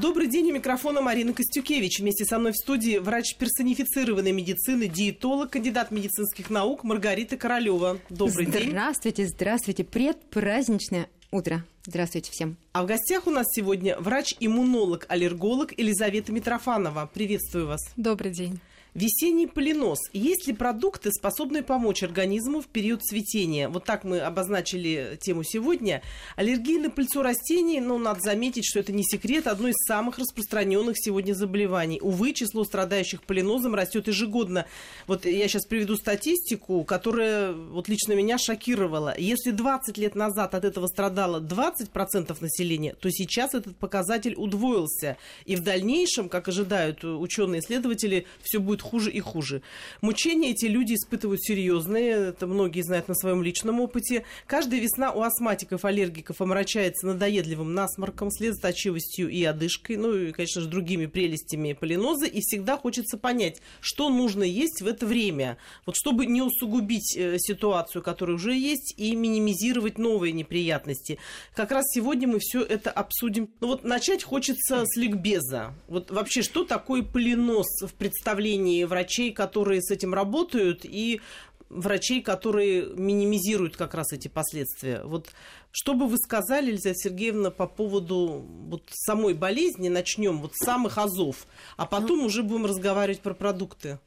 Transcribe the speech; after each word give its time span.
Добрый 0.00 0.28
день, 0.28 0.50
у 0.50 0.54
микрофона 0.54 1.02
Марина 1.02 1.34
Костюкевич. 1.34 2.00
Вместе 2.00 2.24
со 2.24 2.38
мной 2.38 2.52
в 2.52 2.56
студии 2.56 2.96
врач 2.96 3.36
персонифицированной 3.36 4.32
медицины, 4.32 4.88
диетолог, 4.88 5.50
кандидат 5.50 5.90
медицинских 5.90 6.48
наук 6.48 6.84
Маргарита 6.84 7.36
Королева. 7.36 7.98
Добрый 8.08 8.46
здравствуйте, 8.46 8.58
день. 8.60 8.70
Здравствуйте, 8.70 9.26
здравствуйте. 9.26 9.84
Предпраздничное 9.84 11.08
утро. 11.30 11.66
Здравствуйте 11.84 12.32
всем. 12.32 12.56
А 12.72 12.82
в 12.82 12.86
гостях 12.86 13.26
у 13.26 13.30
нас 13.30 13.44
сегодня 13.54 13.98
врач-иммунолог, 13.98 15.04
аллерголог 15.10 15.78
Елизавета 15.78 16.32
Митрофанова. 16.32 17.10
Приветствую 17.12 17.66
вас. 17.66 17.80
Добрый 17.96 18.32
день. 18.32 18.58
Весенний 18.94 19.46
поленос. 19.46 20.00
Есть 20.12 20.48
ли 20.48 20.52
продукты, 20.52 21.12
способные 21.12 21.62
помочь 21.62 22.02
организму 22.02 22.60
в 22.60 22.66
период 22.66 23.04
цветения? 23.04 23.68
Вот 23.68 23.84
так 23.84 24.02
мы 24.02 24.18
обозначили 24.18 25.16
тему 25.20 25.44
сегодня. 25.44 26.02
Аллергия 26.34 26.80
на 26.80 26.90
пыльцу 26.90 27.22
растений, 27.22 27.80
ну, 27.80 27.98
надо 27.98 28.20
заметить, 28.20 28.64
что 28.64 28.80
это 28.80 28.92
не 28.92 29.04
секрет, 29.04 29.46
одно 29.46 29.68
из 29.68 29.76
самых 29.86 30.18
распространенных 30.18 30.96
сегодня 30.98 31.34
заболеваний. 31.34 32.00
Увы, 32.02 32.32
число 32.32 32.64
страдающих 32.64 33.22
поленозом 33.22 33.76
растет 33.76 34.08
ежегодно. 34.08 34.66
Вот 35.06 35.24
я 35.24 35.46
сейчас 35.46 35.66
приведу 35.66 35.94
статистику, 35.94 36.82
которая 36.82 37.52
вот 37.52 37.88
лично 37.88 38.14
меня 38.14 38.38
шокировала. 38.38 39.14
Если 39.16 39.52
20 39.52 39.98
лет 39.98 40.16
назад 40.16 40.56
от 40.56 40.64
этого 40.64 40.88
страдало 40.88 41.40
20% 41.40 42.36
населения, 42.40 42.94
то 42.94 43.08
сейчас 43.10 43.54
этот 43.54 43.76
показатель 43.76 44.34
удвоился. 44.36 45.16
И 45.44 45.54
в 45.54 45.62
дальнейшем, 45.62 46.28
как 46.28 46.48
ожидают 46.48 47.04
ученые-исследователи, 47.04 48.26
все 48.42 48.58
будет 48.58 48.79
становится 48.80 48.82
хуже 48.82 49.10
и 49.10 49.20
хуже. 49.20 49.62
Мучения 50.00 50.50
эти 50.50 50.66
люди 50.66 50.94
испытывают 50.94 51.42
серьезные, 51.42 52.30
это 52.30 52.46
многие 52.46 52.82
знают 52.82 53.08
на 53.08 53.14
своем 53.14 53.42
личном 53.42 53.80
опыте. 53.80 54.24
Каждая 54.46 54.80
весна 54.80 55.12
у 55.12 55.22
астматиков, 55.22 55.84
аллергиков 55.84 56.40
омрачается 56.40 57.06
надоедливым 57.06 57.74
насморком, 57.74 58.30
слезоточивостью 58.30 59.28
и 59.28 59.44
одышкой, 59.44 59.96
ну 59.96 60.14
и, 60.14 60.32
конечно 60.32 60.62
же, 60.62 60.68
другими 60.68 61.06
прелестями 61.06 61.72
полиноза, 61.72 62.26
и 62.26 62.40
всегда 62.40 62.76
хочется 62.76 63.16
понять, 63.16 63.60
что 63.80 64.08
нужно 64.10 64.42
есть 64.44 64.82
в 64.82 64.86
это 64.86 65.06
время, 65.06 65.56
вот 65.86 65.96
чтобы 65.96 66.26
не 66.26 66.42
усугубить 66.42 67.16
э, 67.16 67.36
ситуацию, 67.38 68.02
которая 68.02 68.36
уже 68.36 68.54
есть, 68.54 68.94
и 68.96 69.14
минимизировать 69.14 69.98
новые 69.98 70.32
неприятности. 70.32 71.18
Как 71.54 71.70
раз 71.70 71.84
сегодня 71.92 72.28
мы 72.28 72.38
все 72.40 72.62
это 72.62 72.90
обсудим. 72.90 73.50
Ну 73.60 73.68
вот 73.68 73.84
начать 73.84 74.24
хочется 74.24 74.84
с 74.84 74.96
ликбеза. 74.96 75.74
Вот 75.88 76.10
вообще, 76.10 76.42
что 76.42 76.64
такое 76.64 77.02
полинос 77.02 77.82
в 77.82 77.94
представлении 77.94 78.69
мнении 78.70 78.84
врачей, 78.84 79.32
которые 79.32 79.82
с 79.82 79.90
этим 79.90 80.14
работают, 80.14 80.84
и 80.84 81.20
врачей, 81.68 82.22
которые 82.22 82.86
минимизируют 82.94 83.76
как 83.76 83.94
раз 83.94 84.12
эти 84.12 84.28
последствия. 84.28 85.02
Вот 85.04 85.28
что 85.72 85.94
бы 85.94 86.08
вы 86.08 86.16
сказали, 86.18 86.70
Елизавета 86.70 87.00
Сергеевна, 87.00 87.50
по 87.50 87.66
поводу 87.66 88.44
вот 88.68 88.82
самой 88.90 89.34
болезни? 89.34 89.88
Начнем 89.88 90.40
вот 90.40 90.52
с 90.54 90.64
самых 90.64 90.98
азов, 90.98 91.46
а 91.76 91.86
потом 91.86 92.18
ну, 92.18 92.26
уже 92.26 92.42
будем 92.42 92.66
разговаривать 92.66 93.20
про 93.20 93.34
продукты. 93.34 93.98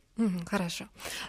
Хорошо. 0.45 0.85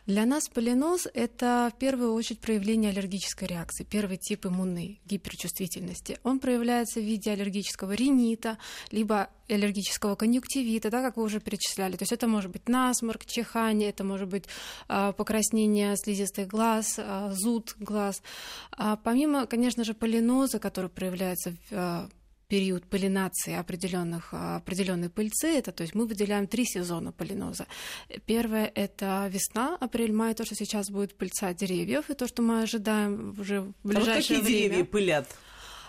Для 0.07 0.27
нас 0.27 0.49
полинос– 0.49 1.09
это 1.15 1.73
в 1.75 1.79
первую 1.79 2.13
очередь 2.13 2.41
проявление 2.41 2.91
аллергической 2.91 3.49
реакции, 3.49 3.85
первый 3.85 4.19
тип 4.19 4.45
иммунной 4.47 5.01
гиперчувствительности. 5.07 6.19
Он 6.23 6.39
проявляется 6.39 7.01
в 7.01 7.03
виде 7.03 7.33
аллергического 7.33 7.93
ринита, 7.93 8.59
либо 8.91 9.31
аллергического 9.49 10.17
конъюнктивита, 10.17 10.91
да, 10.91 11.01
как 11.01 11.17
вы 11.17 11.23
уже 11.23 11.41
перечисляли. 11.41 11.97
То 11.97 12.03
есть 12.03 12.13
это 12.13 12.27
может 12.29 12.51
быть 12.51 12.69
насморк, 12.69 13.25
чихание, 13.25 13.89
это 13.89 14.05
может 14.05 14.29
быть 14.29 14.45
а, 14.89 15.13
покраснение 15.13 15.97
слизистых 15.97 16.49
глаз, 16.49 16.97
а, 16.99 17.33
зуд 17.33 17.77
глаз. 17.79 18.23
А, 18.73 18.97
помимо, 18.97 19.47
конечно 19.47 19.85
же, 19.85 19.95
полиноза, 19.95 20.59
который 20.59 20.91
проявляется 20.91 21.57
в 21.71 22.11
период 22.49 22.85
полинации 22.85 23.55
определенных, 23.55 24.33
определенной 24.33 25.11
пыльцы. 25.11 25.59
Это, 25.59 25.73
то 25.73 25.83
есть 25.83 25.95
мы 25.95 26.07
выделяем 26.07 26.47
три 26.47 26.65
сезона 26.65 27.13
полиноза. 27.13 27.67
Первое– 28.27 28.71
это 28.75 29.29
весна, 29.31 29.77
апрель-май, 29.81 30.35
то, 30.35 30.45
что 30.45 30.55
сейчас 30.55 30.91
будет 30.91 31.17
пыльца 31.17 31.53
деревьев, 31.55 32.11
и 32.11 32.15
то, 32.15 32.27
что 32.27 32.43
мы 32.43 32.63
ожидаем 32.63 33.35
уже 33.39 33.61
в 33.61 33.73
ближайшее 33.83 34.13
а 34.13 34.17
вот 34.17 34.23
какие 34.23 34.41
время. 34.41 34.69
деревья 34.69 34.85
пылят? 34.85 35.29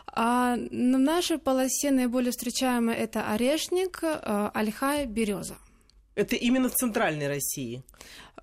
А 0.08 0.56
в 0.56 0.72
нашей 0.72 1.38
полосе 1.38 1.92
наиболее 1.92 2.32
встречаемые 2.32 2.98
это 2.98 3.32
орешник, 3.32 4.00
а, 4.02 4.50
ольха, 4.54 5.06
береза. 5.06 5.58
Это 6.16 6.38
именно 6.38 6.70
в 6.70 6.76
центральной 6.76 7.28
России? 7.28 7.84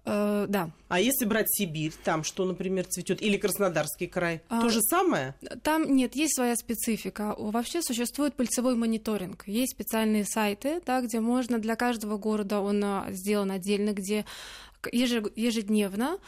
Э, 0.04 0.46
да. 0.48 0.70
А 0.88 1.00
если 1.00 1.24
брать 1.24 1.46
Сибирь, 1.48 1.92
там 2.04 2.24
что, 2.24 2.44
например, 2.44 2.86
цветет? 2.86 3.22
Или 3.22 3.36
Краснодарский 3.36 4.06
край? 4.06 4.42
А, 4.48 4.60
То 4.60 4.68
же 4.68 4.80
самое? 4.82 5.34
Там 5.62 5.94
нет, 5.94 6.16
есть 6.16 6.34
своя 6.34 6.56
специфика. 6.56 7.34
Вообще 7.38 7.82
существует 7.82 8.34
пыльцевой 8.34 8.74
мониторинг. 8.74 9.44
Есть 9.46 9.74
специальные 9.74 10.24
сайты, 10.24 10.80
да, 10.84 11.00
где 11.00 11.20
можно 11.20 11.58
для 11.58 11.76
каждого 11.76 12.18
города, 12.18 12.60
он 12.60 12.82
а, 12.84 13.06
сделан 13.10 13.50
отдельно, 13.50 13.92
где 13.92 14.24
ежедневно 14.90 16.18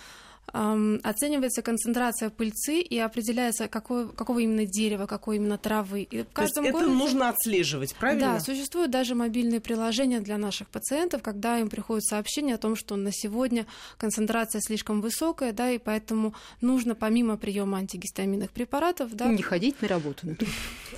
оценивается 0.54 1.62
концентрация 1.62 2.30
пыльцы 2.30 2.80
и 2.80 2.96
определяется, 2.98 3.66
какое, 3.66 4.06
какого 4.06 4.38
именно 4.38 4.64
дерева, 4.64 5.06
какой 5.06 5.36
именно 5.36 5.58
травы. 5.58 6.02
И 6.02 6.22
в 6.22 6.28
каждом 6.28 6.34
То 6.34 6.42
есть 6.42 6.56
это 6.56 6.72
городе... 6.72 6.92
нужно 6.92 7.28
отслеживать, 7.30 7.94
правильно? 7.96 8.34
Да, 8.34 8.40
существуют 8.40 8.92
даже 8.92 9.16
мобильные 9.16 9.60
приложения 9.60 10.20
для 10.20 10.38
наших 10.38 10.68
пациентов, 10.68 11.22
когда 11.22 11.58
им 11.58 11.68
приходит 11.68 12.04
сообщение 12.04 12.54
о 12.54 12.58
том, 12.58 12.76
что 12.76 12.94
на 12.94 13.10
сегодня 13.12 13.66
концентрация 13.98 14.60
слишком 14.60 15.00
высокая, 15.00 15.52
да, 15.52 15.72
и 15.72 15.78
поэтому 15.78 16.34
нужно 16.60 16.94
помимо 16.94 17.36
приема 17.36 17.78
антигистаминных 17.78 18.52
препаратов... 18.52 19.12
Да, 19.12 19.26
Не 19.26 19.42
ходить 19.42 19.82
на 19.82 19.88
работу. 19.88 20.28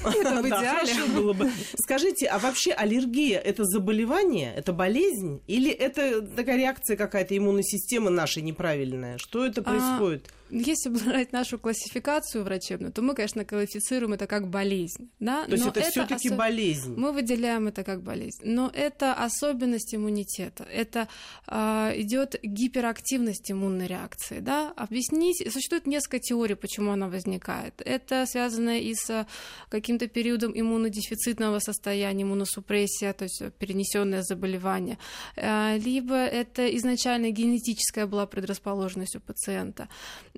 Это 0.05 0.43
в 0.43 0.47
идеале. 0.47 0.93
было 1.15 1.33
бы. 1.33 1.50
Скажите, 1.78 2.27
а 2.27 2.39
вообще 2.39 2.72
аллергия– 2.72 3.39
это 3.45 3.65
заболевание, 3.65 4.53
это 4.55 4.75
болезнь? 4.75 5.41
Или 5.47 5.71
это 5.71 6.21
такая 6.21 6.59
реакция 6.59 6.97
какая-то 6.97 7.37
иммунной 7.37 7.65
системы 7.65 8.11
нашей 8.11 8.43
неправильная? 8.43 9.16
Что 9.16 9.46
это 9.47 9.61
а, 9.61 9.65
происходит? 9.65 10.31
Если 10.51 10.89
брать 10.91 11.33
нашу 11.33 11.59
классификацию 11.59 12.45
врачебную, 12.45 12.93
то 12.93 13.03
мы, 13.03 13.15
конечно, 13.15 13.45
квалифицируем 13.45 14.12
это 14.12 14.27
как 14.27 14.49
болезнь. 14.49 15.11
Да? 15.19 15.45
То 15.45 15.53
есть 15.53 15.65
Но 15.65 15.71
это, 15.71 15.81
это 15.81 15.91
все-таки 15.91 16.29
особ... 16.29 16.39
болезнь. 16.39 16.95
Мы 16.97 17.12
выделяем 17.12 17.67
это 17.67 17.83
как 17.83 18.03
болезнь. 18.03 18.43
Но 18.45 18.71
это 18.73 19.12
особенность 19.12 19.95
иммунитета. 19.95 20.65
Это 20.65 21.09
э, 21.49 21.93
идет 21.97 22.37
гиперактивность 22.43 23.51
иммунной 23.51 23.87
реакции. 23.87 24.41
Да? 24.41 24.73
Объяснить, 24.77 25.53
существует 25.53 25.87
несколько 25.87 26.21
теорий, 26.21 26.55
почему 26.55 26.93
она 26.93 27.09
возникает. 27.09 27.83
Это 27.84 28.25
связано 28.27 28.78
и 28.78 28.95
с 28.95 29.27
каким-то 29.69 30.07
периодом 30.07 30.53
иммунодефицитного 30.55 31.59
состояния, 31.59 32.23
иммуносупрессия, 32.23 33.13
то 33.13 33.25
есть 33.25 33.43
перенесенное 33.59 34.23
заболевание. 34.23 34.99
Э, 35.37 35.77
либо 35.78 36.15
это 36.15 36.69
изначально 36.77 37.31
генетическая 37.31 38.07
была 38.07 38.27
предрасположенность 38.27 39.17
у 39.17 39.21
пациента. 39.21 39.89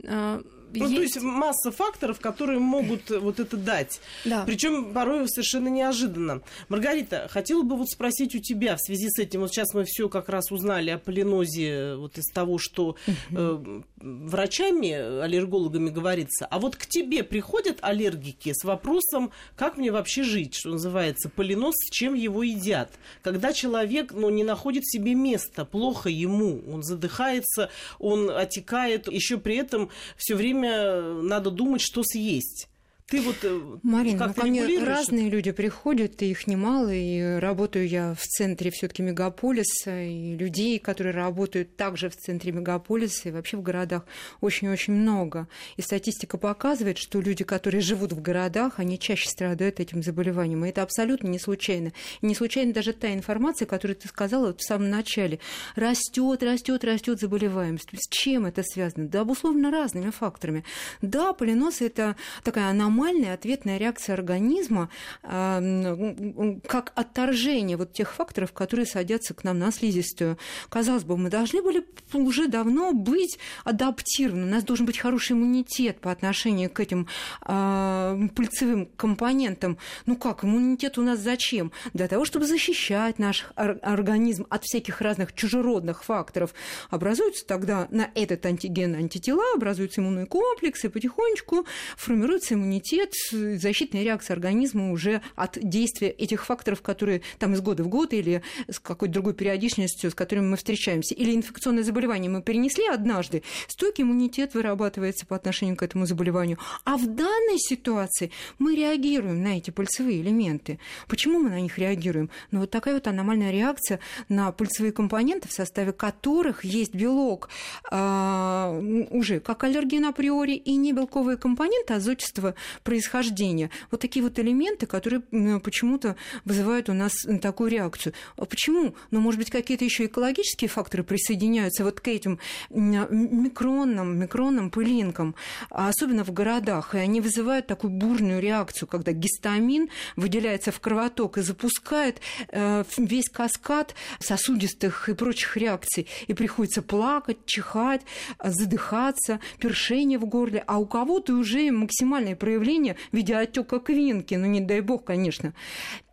Uh, 0.06 0.42
Ну, 0.42 0.57
есть... 0.72 0.94
то 0.94 1.02
есть 1.02 1.20
масса 1.20 1.70
факторов, 1.70 2.20
которые 2.20 2.58
могут 2.58 3.10
вот 3.10 3.40
это 3.40 3.56
дать. 3.56 4.00
Да. 4.24 4.44
Причем 4.44 4.92
порой 4.92 5.28
совершенно 5.28 5.68
неожиданно. 5.68 6.42
Маргарита, 6.68 7.28
хотела 7.30 7.62
бы 7.62 7.76
вот 7.76 7.88
спросить 7.88 8.34
у 8.34 8.38
тебя 8.38 8.76
в 8.76 8.80
связи 8.80 9.08
с 9.08 9.18
этим. 9.18 9.40
Вот 9.40 9.52
сейчас 9.52 9.74
мы 9.74 9.84
все 9.84 10.08
как 10.08 10.28
раз 10.28 10.50
узнали 10.50 10.90
о 10.90 10.98
полинозе 10.98 11.94
вот 11.96 12.18
из 12.18 12.26
того, 12.32 12.58
что 12.58 12.96
э, 13.30 13.80
врачами, 13.96 15.22
аллергологами 15.22 15.90
говорится. 15.90 16.46
А 16.46 16.58
вот 16.58 16.76
к 16.76 16.86
тебе 16.86 17.22
приходят 17.24 17.78
аллергики 17.82 18.52
с 18.52 18.64
вопросом, 18.64 19.30
как 19.56 19.76
мне 19.76 19.90
вообще 19.90 20.22
жить, 20.22 20.54
что 20.54 20.70
называется, 20.70 21.28
полиноз, 21.28 21.74
с 21.76 21.90
чем 21.90 22.14
его 22.14 22.42
едят. 22.42 22.92
Когда 23.22 23.52
человек 23.52 24.12
ну, 24.12 24.30
не 24.30 24.44
находит 24.44 24.86
себе 24.86 25.14
места, 25.14 25.64
плохо 25.64 26.08
ему, 26.08 26.62
он 26.70 26.82
задыхается, 26.82 27.70
он 27.98 28.30
отекает, 28.30 29.10
еще 29.10 29.38
при 29.38 29.56
этом 29.56 29.90
все 30.16 30.34
время 30.34 30.57
время 30.58 31.22
надо 31.22 31.50
думать, 31.50 31.80
что 31.80 32.02
съесть. 32.02 32.68
Ты 33.08 33.22
вот 33.22 33.36
э, 33.42 33.58
Марина, 33.82 34.18
как 34.18 34.36
ко 34.36 34.44
мне 34.44 34.84
разные 34.84 35.30
люди 35.30 35.50
приходят, 35.50 36.20
и 36.20 36.30
их 36.30 36.46
немало, 36.46 36.92
и 36.92 37.38
работаю 37.38 37.88
я 37.88 38.14
в 38.14 38.20
центре 38.20 38.70
все 38.70 38.86
таки 38.86 39.02
мегаполиса, 39.02 40.02
и 40.02 40.36
людей, 40.36 40.78
которые 40.78 41.14
работают 41.14 41.74
также 41.74 42.10
в 42.10 42.16
центре 42.16 42.52
мегаполиса 42.52 43.30
и 43.30 43.32
вообще 43.32 43.56
в 43.56 43.62
городах 43.62 44.04
очень-очень 44.42 44.92
много. 44.92 45.48
И 45.78 45.82
статистика 45.82 46.36
показывает, 46.36 46.98
что 46.98 47.22
люди, 47.22 47.44
которые 47.44 47.80
живут 47.80 48.12
в 48.12 48.20
городах, 48.20 48.74
они 48.76 48.98
чаще 48.98 49.30
страдают 49.30 49.80
этим 49.80 50.02
заболеванием. 50.02 50.66
И 50.66 50.68
это 50.68 50.82
абсолютно 50.82 51.28
не 51.28 51.38
случайно. 51.38 51.94
И 52.20 52.26
не 52.26 52.34
случайно 52.34 52.74
даже 52.74 52.92
та 52.92 53.14
информация, 53.14 53.64
которую 53.64 53.96
ты 53.96 54.06
сказала 54.08 54.48
вот 54.48 54.60
в 54.60 54.66
самом 54.66 54.90
начале. 54.90 55.38
Растет, 55.76 56.42
растет, 56.42 56.84
растет 56.84 57.20
заболеваемость. 57.20 57.88
С 57.90 58.06
чем 58.10 58.44
это 58.44 58.62
связано? 58.62 59.08
Да, 59.08 59.22
обусловлено 59.22 59.70
разными 59.70 60.10
факторами. 60.10 60.62
Да, 61.00 61.32
полинос– 61.32 61.80
это 61.80 62.14
такая 62.44 62.68
аномалия, 62.68 62.97
нормальная 62.98 63.34
ответная 63.34 63.78
реакция 63.78 64.14
организма 64.14 64.90
как 65.22 66.92
отторжение 66.96 67.76
вот 67.76 67.92
тех 67.92 68.12
факторов, 68.12 68.52
которые 68.52 68.86
садятся 68.86 69.34
к 69.34 69.44
нам 69.44 69.58
на 69.58 69.70
слизистую. 69.70 70.36
Казалось 70.68 71.04
бы, 71.04 71.16
мы 71.16 71.30
должны 71.30 71.62
были 71.62 71.86
уже 72.12 72.48
давно 72.48 72.92
быть 72.92 73.38
адаптированы, 73.64 74.46
у 74.46 74.50
нас 74.50 74.64
должен 74.64 74.84
быть 74.84 74.98
хороший 74.98 75.32
иммунитет 75.32 76.00
по 76.00 76.10
отношению 76.10 76.70
к 76.70 76.80
этим 76.80 77.06
э, 77.46 78.28
пыльцевым 78.34 78.86
компонентам. 78.86 79.78
Ну 80.06 80.16
как, 80.16 80.44
иммунитет 80.44 80.98
у 80.98 81.02
нас 81.02 81.20
зачем? 81.20 81.70
Для 81.94 82.08
того, 82.08 82.24
чтобы 82.24 82.46
защищать 82.46 83.18
наш 83.18 83.46
организм 83.54 84.46
от 84.50 84.64
всяких 84.64 85.00
разных 85.00 85.34
чужеродных 85.34 86.02
факторов. 86.02 86.52
Образуются 86.90 87.46
тогда 87.46 87.86
на 87.90 88.10
этот 88.14 88.44
антиген 88.44 88.96
антитела, 88.96 89.44
образуются 89.54 90.00
иммунные 90.00 90.26
комплексы, 90.26 90.90
потихонечку 90.90 91.66
формируется 91.96 92.54
иммунитет, 92.54 92.87
защитная 93.30 94.02
реакция 94.02 94.34
организма 94.34 94.92
уже 94.92 95.22
от 95.34 95.58
действия 95.60 96.10
этих 96.10 96.44
факторов, 96.44 96.82
которые 96.82 97.22
там 97.38 97.54
из 97.54 97.60
года 97.60 97.82
в 97.84 97.88
год 97.88 98.12
или 98.12 98.42
с 98.68 98.78
какой-то 98.78 99.14
другой 99.14 99.34
периодичностью, 99.34 100.10
с 100.10 100.14
которыми 100.14 100.46
мы 100.46 100.56
встречаемся. 100.56 101.14
Или 101.14 101.34
инфекционное 101.34 101.82
заболевание 101.82 102.30
мы 102.30 102.42
перенесли 102.42 102.86
однажды, 102.86 103.42
стойкий 103.66 104.04
иммунитет 104.04 104.54
вырабатывается 104.54 105.26
по 105.26 105.36
отношению 105.36 105.76
к 105.76 105.82
этому 105.82 106.06
заболеванию. 106.06 106.58
А 106.84 106.96
в 106.96 107.06
данной 107.06 107.58
ситуации 107.58 108.30
мы 108.58 108.74
реагируем 108.76 109.42
на 109.42 109.58
эти 109.58 109.70
пыльцевые 109.70 110.20
элементы. 110.20 110.78
Почему 111.06 111.40
мы 111.40 111.50
на 111.50 111.60
них 111.60 111.78
реагируем? 111.78 112.30
Ну, 112.50 112.60
вот 112.60 112.70
такая 112.70 112.94
вот 112.94 113.06
аномальная 113.06 113.50
реакция 113.50 114.00
на 114.28 114.52
пыльцевые 114.52 114.92
компоненты, 114.92 115.48
в 115.48 115.52
составе 115.52 115.92
которых 115.92 116.64
есть 116.64 116.94
белок 116.94 117.48
э, 117.90 119.06
уже 119.10 119.40
как 119.40 119.64
аллерген 119.64 120.06
априори 120.06 120.52
и 120.52 120.76
не 120.76 120.92
белковые 120.92 121.36
компоненты 121.36 121.94
азотистого 121.94 122.54
происхождения. 122.82 123.70
Вот 123.90 124.00
такие 124.00 124.22
вот 124.22 124.38
элементы, 124.38 124.86
которые 124.86 125.20
почему-то 125.60 126.16
вызывают 126.44 126.88
у 126.88 126.92
нас 126.92 127.12
такую 127.40 127.70
реакцию. 127.70 128.14
А 128.36 128.44
почему? 128.44 128.94
Ну, 129.10 129.20
может 129.20 129.38
быть, 129.38 129.50
какие-то 129.50 129.84
еще 129.84 130.06
экологические 130.06 130.68
факторы 130.68 131.02
присоединяются 131.02 131.84
вот 131.84 132.00
к 132.00 132.08
этим 132.08 132.38
микронным, 132.70 134.18
микронным 134.18 134.70
пылинкам, 134.70 135.34
а 135.70 135.88
особенно 135.88 136.24
в 136.24 136.32
городах, 136.32 136.94
и 136.94 136.98
они 136.98 137.20
вызывают 137.20 137.66
такую 137.66 137.90
бурную 137.90 138.40
реакцию, 138.40 138.88
когда 138.88 139.12
гистамин 139.12 139.88
выделяется 140.16 140.72
в 140.72 140.80
кровоток 140.80 141.38
и 141.38 141.42
запускает 141.42 142.20
э, 142.48 142.84
весь 142.96 143.28
каскад 143.28 143.94
сосудистых 144.20 145.08
и 145.08 145.14
прочих 145.14 145.56
реакций, 145.56 146.06
и 146.26 146.34
приходится 146.34 146.82
плакать, 146.82 147.44
чихать, 147.46 148.02
задыхаться, 148.42 149.40
першение 149.58 150.18
в 150.18 150.26
горле, 150.26 150.62
а 150.66 150.78
у 150.78 150.86
кого-то 150.86 151.34
уже 151.34 151.70
максимальное 151.70 152.36
проявление 152.36 152.67
в 153.10 153.16
виде 153.16 153.34
отека 153.34 153.80
квинки, 153.80 154.34
ну 154.34 154.46
не 154.46 154.60
дай 154.60 154.80
бог, 154.80 155.04
конечно. 155.04 155.54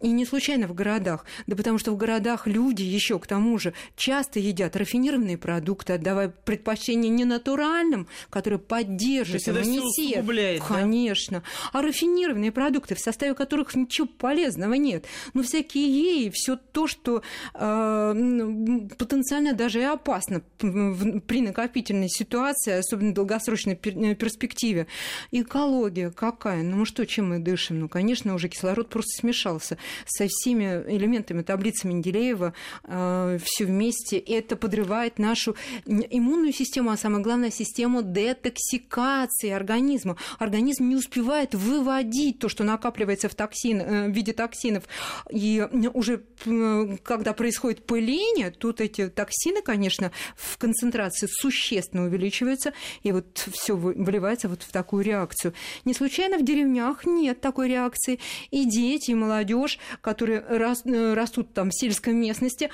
И 0.05 0.11
не 0.11 0.23
случайно 0.23 0.67
в 0.67 0.75
городах, 0.75 1.25
да 1.47 1.55
потому 1.55 1.79
что 1.79 1.91
в 1.91 1.97
городах 1.97 2.45
люди 2.45 2.83
еще 2.83 3.17
к 3.17 3.25
тому 3.25 3.57
же 3.57 3.73
часто 3.95 4.39
едят 4.39 4.75
рафинированные 4.75 5.35
продукты, 5.35 5.93
отдавая 5.93 6.29
предпочтение 6.29 7.09
не 7.09 7.25
натуральным, 7.25 8.07
которые 8.29 8.59
поддерживают 8.59 9.47
иммунитет. 9.47 10.23
Конечно. 10.67 11.39
Да? 11.39 11.79
А 11.79 11.81
рафинированные 11.81 12.51
продукты, 12.51 12.93
в 12.93 12.99
составе 12.99 13.33
которых 13.33 13.73
ничего 13.73 14.05
полезного 14.05 14.75
нет. 14.75 15.05
Ну, 15.33 15.41
всякие 15.41 15.87
ей, 15.87 16.29
все 16.29 16.55
то, 16.55 16.85
что 16.85 17.23
э, 17.55 18.13
потенциально 18.99 19.53
даже 19.53 19.79
и 19.79 19.85
опасно 19.85 20.43
при 20.59 21.41
накопительной 21.41 22.09
ситуации, 22.09 22.73
особенно 22.73 23.09
в 23.09 23.15
долгосрочной 23.15 23.73
э, 23.73 24.13
перспективе. 24.13 24.85
Экология 25.31 26.11
какая? 26.11 26.61
Ну, 26.61 26.85
что, 26.85 27.07
чем 27.07 27.29
мы 27.29 27.39
дышим? 27.39 27.79
Ну, 27.79 27.89
конечно, 27.89 28.35
уже 28.35 28.49
кислород 28.49 28.89
просто 28.89 29.21
смешался 29.21 29.79
со 30.05 30.27
всеми 30.27 30.83
элементами 30.87 31.41
таблицы 31.41 31.87
Менделеева 31.87 32.53
э, 32.83 33.39
все 33.43 33.65
вместе. 33.65 34.17
Это 34.17 34.55
подрывает 34.55 35.19
нашу 35.19 35.55
иммунную 35.85 36.53
систему, 36.53 36.91
а 36.91 36.97
самое 36.97 37.23
главное, 37.23 37.51
систему 37.51 38.01
детоксикации 38.01 39.49
организма. 39.49 40.17
Организм 40.39 40.89
не 40.89 40.95
успевает 40.95 41.53
выводить 41.55 42.39
то, 42.39 42.49
что 42.49 42.63
накапливается 42.63 43.29
в, 43.29 43.35
токсин, 43.35 43.81
э, 43.81 44.07
в 44.07 44.11
виде 44.11 44.33
токсинов. 44.33 44.83
И 45.31 45.65
уже 45.93 46.23
когда 47.03 47.33
происходит 47.33 47.85
пыление, 47.85 48.51
тут 48.51 48.81
эти 48.81 49.07
токсины, 49.07 49.61
конечно, 49.61 50.11
в 50.35 50.57
концентрации 50.57 51.27
существенно 51.31 52.05
увеличиваются, 52.05 52.73
и 53.03 53.11
вот 53.11 53.47
все 53.51 53.75
выливается 53.75 54.49
вот 54.49 54.63
в 54.63 54.71
такую 54.71 55.03
реакцию. 55.03 55.53
Не 55.85 55.93
случайно 55.93 56.37
в 56.37 56.43
деревнях 56.45 57.05
нет 57.05 57.41
такой 57.41 57.69
реакции. 57.69 58.19
И 58.51 58.65
дети, 58.65 59.11
и 59.11 59.15
молодежь 59.15 59.74
которые 60.01 60.41
э, 60.41 61.13
растут 61.13 61.53
там 61.53 61.69
в 61.69 61.73
сельской 61.73 62.13
местности, 62.13 62.69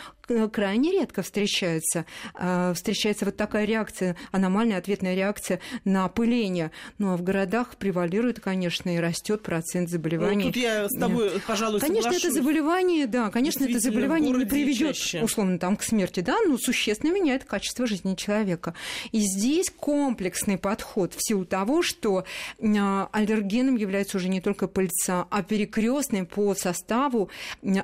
крайне 0.51 0.91
редко 0.91 1.21
встречается. 1.21 2.05
А, 2.33 2.73
встречается 2.73 3.25
вот 3.25 3.35
такая 3.37 3.65
реакция, 3.65 4.15
аномальная 4.31 4.77
ответная 4.77 5.15
реакция 5.15 5.59
на 5.85 6.05
опыление. 6.05 6.71
Ну 6.97 7.13
а 7.13 7.17
в 7.17 7.23
городах 7.23 7.75
превалирует, 7.77 8.39
конечно, 8.39 8.93
и 8.95 8.99
растет 8.99 9.41
процент 9.41 9.89
заболеваний. 9.89 10.45
Ну, 10.45 10.51
тут 10.51 10.61
я 10.61 10.87
с 10.89 10.97
тобой, 10.97 11.31
пожалуй, 11.45 11.79
Конечно, 11.79 12.11
соглашусь. 12.11 12.25
это 12.25 12.33
заболевание, 12.33 13.07
да, 13.07 13.29
конечно, 13.29 13.65
это 13.65 13.79
заболевание 13.79 14.31
не 14.31 14.45
приведет, 14.45 14.95
условно, 15.21 15.59
там, 15.59 15.77
к 15.77 15.83
смерти, 15.83 16.21
да, 16.21 16.37
но 16.47 16.57
существенно 16.57 17.11
меняет 17.11 17.45
качество 17.45 17.85
жизни 17.85 18.15
человека. 18.15 18.73
И 19.11 19.19
здесь 19.19 19.69
комплексный 19.69 20.57
подход 20.57 21.13
в 21.13 21.17
силу 21.19 21.45
того, 21.45 21.81
что 21.81 22.25
а, 22.59 23.09
аллергеном 23.11 23.75
является 23.75 24.17
уже 24.17 24.29
не 24.29 24.41
только 24.41 24.67
пыльца, 24.67 25.27
а 25.29 25.43
перекрестный 25.43 26.25
по 26.25 26.55
составу 26.55 27.29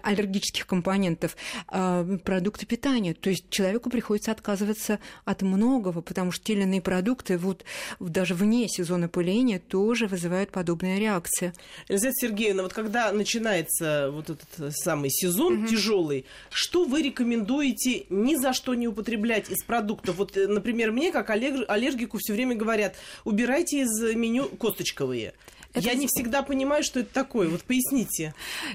аллергических 0.03 0.65
компонентов 0.65 1.35
а, 1.67 2.03
продукты 2.37 2.67
питания. 2.67 3.15
То 3.15 3.31
есть 3.31 3.49
человеку 3.49 3.89
приходится 3.89 4.31
отказываться 4.31 4.99
от 5.25 5.41
многого, 5.41 6.01
потому 6.01 6.31
что 6.31 6.45
те 6.45 6.53
или 6.53 6.61
иные 6.61 6.81
продукты 6.81 7.35
вот, 7.39 7.65
даже 7.99 8.35
вне 8.35 8.69
сезона 8.69 9.09
пыления 9.09 9.57
тоже 9.57 10.05
вызывают 10.05 10.51
подобные 10.51 10.99
реакции. 10.99 11.51
Елизавета 11.89 12.17
Сергеевна, 12.21 12.61
вот 12.61 12.73
когда 12.73 13.11
начинается 13.11 14.11
вот 14.11 14.29
этот 14.29 14.75
самый 14.75 15.09
сезон 15.09 15.63
угу. 15.63 15.67
тяжелый, 15.67 16.25
что 16.51 16.85
вы 16.85 17.01
рекомендуете 17.01 18.05
ни 18.11 18.35
за 18.35 18.53
что 18.53 18.75
не 18.75 18.87
употреблять 18.87 19.49
из 19.49 19.63
продуктов? 19.63 20.17
Вот, 20.17 20.37
э, 20.37 20.47
например, 20.47 20.91
мне 20.91 21.11
как 21.11 21.31
аллергику 21.31 22.19
все 22.19 22.33
время 22.33 22.55
говорят, 22.55 22.95
убирайте 23.25 23.81
из 23.81 24.15
меню 24.15 24.45
косточковые. 24.45 25.33
Это... 25.73 25.85
Я 25.85 25.95
не 25.95 26.07
всегда 26.07 26.43
понимаю, 26.43 26.83
что 26.83 27.01
это 27.01 27.13
такое. 27.13 27.49
Вот 27.49 27.63
поясните. 27.63 28.33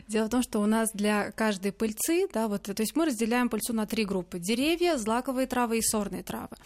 Дело 0.08 0.26
в 0.26 0.30
том, 0.30 0.42
что 0.42 0.60
у 0.60 0.66
нас 0.66 0.90
для 0.92 1.32
каждой 1.32 1.72
пыльцы, 1.72 2.28
да, 2.32 2.48
вот, 2.48 2.62
то 2.62 2.74
есть 2.78 2.94
мы 2.94 3.06
разделяем 3.06 3.48
пыльцу 3.48 3.72
на 3.72 3.86
три 3.86 4.04
группы: 4.04 4.38
деревья, 4.38 4.96
злаковые 4.98 5.46
травы 5.46 5.78
и 5.78 5.82
сорные 5.82 6.22
травы. 6.22 6.56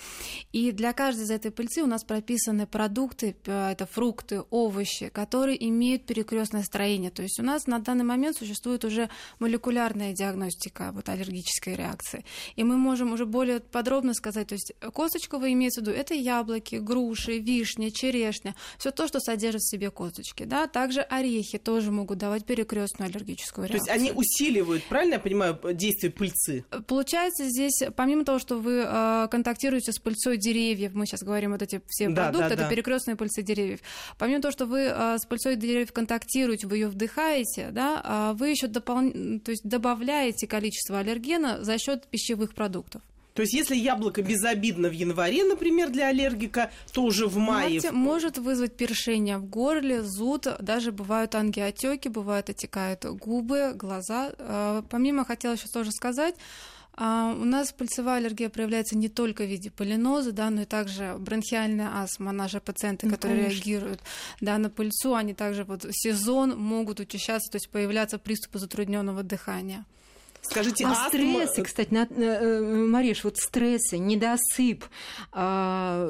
И 0.53 0.73
для 0.73 0.93
каждой 0.93 1.25
из 1.25 1.31
этой 1.31 1.51
пыльцы 1.51 1.83
у 1.83 1.87
нас 1.87 2.05
прописаны 2.05 2.67
продукты, 2.67 3.37
это 3.45 3.87
фрукты, 3.87 4.43
овощи, 4.51 5.09
которые 5.09 5.65
имеют 5.69 6.07
перекрестное 6.07 6.63
строение. 6.63 7.11
То 7.11 7.23
есть 7.23 7.39
у 7.39 7.43
нас 7.43 7.67
на 7.67 7.79
данный 7.79 8.05
момент 8.05 8.37
существует 8.37 8.85
уже 8.85 9.09
молекулярная 9.39 10.13
диагностика 10.13 10.91
вот 10.93 11.09
аллергической 11.09 11.77
реакции, 11.77 12.25
и 12.57 12.65
мы 12.65 12.77
можем 12.77 13.13
уже 13.13 13.27
более 13.27 13.61
подробно 13.61 14.13
сказать, 14.13 14.49
то 14.49 14.55
есть 14.55 14.73
косточковые 14.93 15.53
имеется 15.53 15.81
в 15.81 15.85
виду 15.85 15.97
это 15.97 16.15
яблоки, 16.15 16.77
груши, 16.77 17.39
вишня, 17.39 17.91
черешня, 17.91 18.55
все 18.79 18.91
то, 18.91 19.07
что 19.07 19.21
содержит 19.21 19.63
в 19.63 19.71
себе 19.71 19.91
косточку 19.91 20.16
косточки, 20.17 20.45
да, 20.45 20.67
также 20.67 21.01
орехи 21.01 21.59
тоже 21.59 21.91
могут 21.91 22.19
давать 22.19 22.45
перекрестную 22.45 23.11
аллергическую 23.11 23.69
реакцию. 23.69 23.87
То 23.87 23.93
есть 23.93 24.03
они 24.03 24.13
усиливают, 24.13 24.85
правильно 24.85 25.15
я 25.15 25.21
понимаю, 25.21 25.59
действие 25.75 26.11
пыльцы? 26.13 26.65
Получается 26.87 27.49
здесь, 27.49 27.83
помимо 27.95 28.25
того, 28.25 28.39
что 28.39 28.59
вы 28.59 28.85
э, 28.87 29.29
контактируете 29.31 29.93
с 29.93 29.99
пыльцой 29.99 30.37
деревьев, 30.39 30.95
мы 30.95 31.07
сейчас 31.07 31.23
говорим 31.23 31.53
вот 31.53 31.63
эти 31.63 31.81
все 31.89 32.09
да, 32.09 32.25
продукты, 32.25 32.49
да, 32.49 32.55
это 32.55 32.63
да. 32.65 32.69
перекрестные 32.71 33.17
пыльцы 33.17 33.43
деревьев. 33.43 33.81
Помимо 34.19 34.41
того, 34.41 34.53
что 34.53 34.67
вы 34.67 34.81
э, 34.91 35.19
с 35.19 35.27
пыльцой 35.27 35.57
деревьев 35.57 35.93
контактируете, 35.93 36.67
вы 36.67 36.77
ее 36.77 36.89
вдыхаете, 36.89 37.71
да, 37.73 38.33
э, 38.33 38.37
вы 38.37 38.49
еще 38.49 38.67
допол... 38.67 39.11
то 39.45 39.51
есть 39.51 39.65
добавляете 39.65 40.47
количество 40.47 40.99
аллергена 40.99 41.63
за 41.63 41.79
счет 41.79 42.07
пищевых 42.07 42.55
продуктов. 42.55 43.03
То 43.37 43.43
есть, 43.43 43.53
если 43.53 43.77
яблоко 43.77 44.23
безобидно 44.23 44.89
в 44.89 44.93
январе, 44.93 45.45
например, 45.45 45.91
для 45.91 46.09
аллергика, 46.09 46.71
то 46.93 47.03
уже 47.03 47.27
в 47.27 47.37
мае... 47.37 47.81
Знаете, 47.81 47.93
может 47.93 48.39
вызвать 48.39 48.75
першение 48.77 49.37
в 49.37 49.45
горле, 49.45 50.03
зуд, 50.03 50.47
даже 50.59 50.91
бывают 50.91 51.35
ангиотеки, 51.35 52.09
бывают 52.09 52.49
отекают 52.49 53.05
губы, 53.05 53.73
глаза. 53.75 54.33
А, 54.39 54.83
помимо, 54.89 55.27
хотела 55.27 55.53
еще 55.53 55.69
тоже 55.69 55.93
сказать, 55.93 56.35
а, 56.95 57.37
у 57.39 57.45
нас 57.45 57.73
пыльцевая 57.73 58.17
аллергия 58.17 58.49
проявляется 58.49 58.97
не 58.97 59.11
только 59.11 59.45
в 59.45 59.47
виде 59.49 59.71
полиноза, 59.71 60.33
да, 60.33 60.49
но 60.49 60.63
и 60.63 60.65
также 60.65 61.17
бронхиальная 61.19 61.91
астма. 62.03 62.33
Наши 62.33 62.59
пациенты, 62.59 63.07
ну, 63.07 63.13
которые 63.13 63.43
конечно. 63.43 63.57
реагируют 63.59 64.01
да, 64.41 64.57
на 64.57 64.71
пыльцу, 64.71 65.15
они 65.15 65.35
также 65.35 65.65
вот 65.65 65.85
сезон 65.91 66.59
могут 66.59 67.01
учащаться, 67.01 67.53
то 67.53 67.57
есть 67.57 67.69
появляться 67.69 68.19
приступы 68.19 68.59
затрудненного 68.59 69.23
дыхания. 69.23 69.85
Скажите, 70.51 70.85
а 70.87 70.93
астма... 70.93 71.09
стрессы, 71.09 71.63
кстати, 71.63 71.93
на, 71.93 72.07
э, 72.09 72.61
Мариш, 72.61 73.25
вот 73.25 73.37
стрессы, 73.37 73.99
недосып, 73.99 74.85
а, 75.33 76.09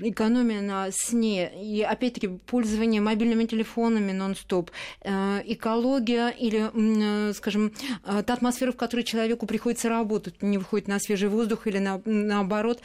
экономия 0.00 0.60
на 0.60 0.90
сне 0.90 1.50
и, 1.62 1.82
опять-таки, 1.82 2.28
пользование 2.28 3.00
мобильными 3.00 3.44
телефонами 3.44 4.12
нон-стоп, 4.12 4.70
э, 5.02 5.42
экология 5.46 6.28
или, 6.28 7.32
скажем, 7.32 7.72
та 8.04 8.34
атмосфера, 8.34 8.72
в 8.72 8.76
которой 8.76 9.02
человеку 9.02 9.46
приходится 9.46 9.88
работать, 9.88 10.42
не 10.42 10.58
выходит 10.58 10.88
на 10.88 10.98
свежий 10.98 11.28
воздух 11.28 11.66
или 11.66 11.78
на, 11.78 12.00
наоборот, 12.04 12.80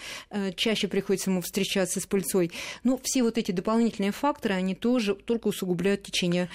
чаще 0.55 0.87
приходится 0.87 1.29
ему 1.29 1.41
встречаться 1.41 1.99
с 1.99 2.05
пыльцой. 2.05 2.51
Ну, 2.83 2.99
все 3.03 3.23
вот 3.23 3.37
эти 3.37 3.51
дополнительные 3.51 4.11
факторы, 4.11 4.55
они 4.55 4.75
тоже 4.75 5.15
только 5.15 5.47
усугубляют 5.47 6.03
течение 6.03 6.49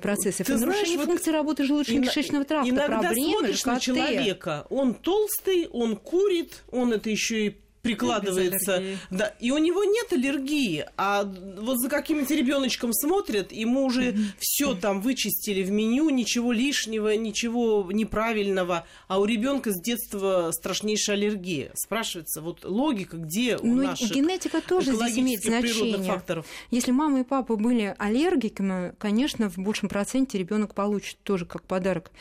процессов. 0.00 0.46
Ты 0.46 0.56
Нарушение 0.56 0.98
вот 0.98 1.06
функции 1.06 1.30
работы 1.30 1.64
желудочно-кишечного 1.64 2.44
тракта, 2.44 2.68
иногда 2.68 3.14
смотришь 3.22 3.64
на 3.64 3.80
человека, 3.80 4.66
он 4.70 4.94
толстый, 4.94 5.68
он 5.68 5.96
курит, 5.96 6.62
он 6.70 6.92
это 6.92 7.10
еще 7.10 7.46
и 7.46 7.56
прикладывается. 7.82 8.82
Да, 9.10 9.34
и 9.40 9.50
у 9.50 9.58
него 9.58 9.84
нет 9.84 10.12
аллергии, 10.12 10.86
а 10.96 11.24
вот 11.24 11.78
за 11.78 11.88
каким-то 11.88 12.34
ребеночком 12.34 12.92
смотрят, 12.92 13.52
ему 13.52 13.84
уже 13.84 14.10
mm-hmm. 14.10 14.24
все 14.38 14.74
там 14.74 15.00
вычистили 15.00 15.62
в 15.62 15.70
меню, 15.70 16.08
ничего 16.10 16.52
лишнего, 16.52 17.14
ничего 17.16 17.88
неправильного, 17.92 18.86
а 19.08 19.20
у 19.20 19.24
ребенка 19.24 19.72
с 19.72 19.80
детства 19.80 20.50
страшнейшая 20.52 21.16
аллергия. 21.16 21.72
Спрашивается, 21.74 22.40
вот 22.40 22.64
логика, 22.64 23.16
где 23.16 23.56
у 23.56 23.66
ну, 23.66 23.82
наших 23.82 24.12
генетика 24.12 24.60
тоже 24.60 24.94
здесь 24.94 25.18
имеет 25.18 25.42
значение. 25.42 26.02
Факторов. 26.02 26.46
Если 26.70 26.92
мама 26.92 27.20
и 27.20 27.24
папа 27.24 27.56
были 27.56 27.94
аллергиками, 27.98 28.94
конечно, 28.98 29.50
в 29.50 29.58
большем 29.58 29.88
проценте 29.88 30.38
ребенок 30.38 30.74
получит 30.74 31.18
тоже 31.22 31.46
как 31.46 31.64
подарок 31.64 32.12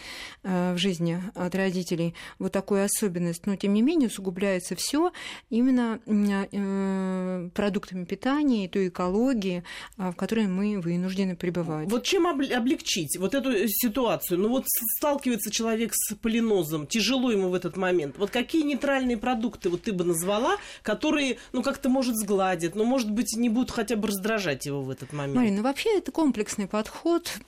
э, 0.43 0.73
в 0.73 0.77
жизни 0.77 1.21
от 1.35 1.53
родителей 1.53 2.15
вот 2.39 2.51
такую 2.51 2.83
особенность. 2.83 3.45
Но 3.45 3.55
тем 3.55 3.73
не 3.73 3.81
менее 3.81 4.09
усугубляется 4.09 4.75
все 4.75 5.11
именно 5.51 5.99
э, 6.05 7.49
продуктами 7.53 8.05
питания 8.05 8.65
и 8.65 8.67
той 8.67 8.87
экологии, 8.87 9.63
а, 9.97 10.11
в 10.11 10.15
которой 10.15 10.47
мы 10.47 10.79
вынуждены 10.79 11.35
пребывать. 11.35 11.91
Вот 11.91 12.03
чем 12.03 12.25
облегчить 12.25 13.17
вот 13.17 13.35
эту 13.35 13.67
ситуацию? 13.67 14.39
Ну 14.39 14.49
вот 14.49 14.65
сталкивается 14.97 15.51
человек 15.51 15.91
с 15.93 16.15
полинозом, 16.15 16.87
тяжело 16.87 17.31
ему 17.31 17.49
в 17.49 17.53
этот 17.53 17.75
момент. 17.75 18.17
Вот 18.17 18.31
какие 18.31 18.63
нейтральные 18.63 19.17
продукты 19.17 19.69
вот 19.69 19.83
ты 19.83 19.91
бы 19.91 20.05
назвала, 20.05 20.57
которые, 20.81 21.37
ну 21.51 21.61
как-то, 21.61 21.89
может, 21.89 22.15
сгладят, 22.15 22.75
но, 22.75 22.85
может 22.85 23.11
быть, 23.11 23.35
не 23.35 23.49
будут 23.49 23.71
хотя 23.71 23.97
бы 23.97 24.07
раздражать 24.07 24.65
его 24.65 24.81
в 24.81 24.89
этот 24.89 25.11
момент? 25.11 25.35
Марина, 25.35 25.57
ну 25.57 25.63
вообще 25.63 25.97
это 25.97 26.11
комплексный 26.11 26.67
подход. 26.67 27.39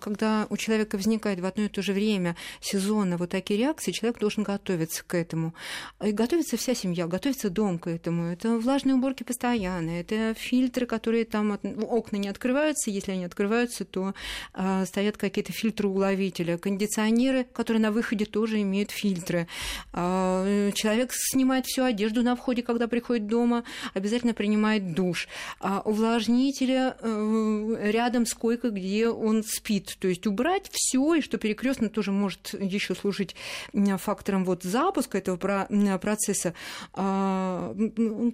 Когда 0.00 0.46
у 0.50 0.56
человека 0.56 0.96
возникает 0.96 1.38
в 1.38 1.44
одно 1.44 1.64
и 1.64 1.68
то 1.68 1.80
же 1.80 1.92
время 1.92 2.36
сезонно 2.60 3.16
вот 3.16 3.30
такие 3.30 3.60
реакции, 3.60 3.92
человек 3.92 4.18
должен 4.18 4.42
готовиться 4.42 5.04
к 5.04 5.14
этому. 5.14 5.54
И 6.04 6.10
готовится 6.10 6.56
вся 6.56 6.74
семья, 6.74 7.06
готовится 7.06 7.51
дом 7.52 7.78
к 7.78 7.88
этому. 7.88 8.24
Это 8.24 8.58
влажные 8.58 8.94
уборки 8.94 9.22
постоянно, 9.22 9.90
это 9.90 10.34
фильтры, 10.34 10.86
которые 10.86 11.24
там 11.24 11.52
от... 11.52 11.64
окна 11.64 12.16
не 12.16 12.28
открываются, 12.28 12.90
если 12.90 13.12
они 13.12 13.24
открываются, 13.24 13.84
то 13.84 14.14
а, 14.52 14.84
стоят 14.86 15.16
какие-то 15.16 15.52
фильтры 15.52 15.88
уловителя, 15.88 16.58
кондиционеры, 16.58 17.44
которые 17.52 17.82
на 17.82 17.92
выходе 17.92 18.24
тоже 18.24 18.60
имеют 18.62 18.90
фильтры. 18.90 19.46
А, 19.92 20.70
человек 20.72 21.10
снимает 21.12 21.66
всю 21.66 21.84
одежду 21.84 22.22
на 22.22 22.36
входе, 22.36 22.62
когда 22.62 22.88
приходит 22.88 23.26
дома, 23.26 23.64
обязательно 23.94 24.34
принимает 24.34 24.94
душ. 24.94 25.28
А, 25.60 25.82
увлажнители 25.84 26.94
а, 26.98 27.90
рядом 27.90 28.26
с 28.26 28.34
койкой, 28.34 28.70
где 28.70 29.08
он 29.08 29.42
спит, 29.44 29.96
то 29.98 30.08
есть 30.08 30.26
убрать 30.26 30.68
все, 30.72 31.14
и 31.14 31.20
что 31.20 31.38
перекрестно 31.38 31.88
тоже 31.88 32.12
может 32.12 32.54
еще 32.58 32.94
служить 32.94 33.36
фактором 33.98 34.44
вот 34.44 34.62
запуска 34.62 35.18
этого 35.18 35.36
процесса. 35.98 36.54
А, 36.92 37.41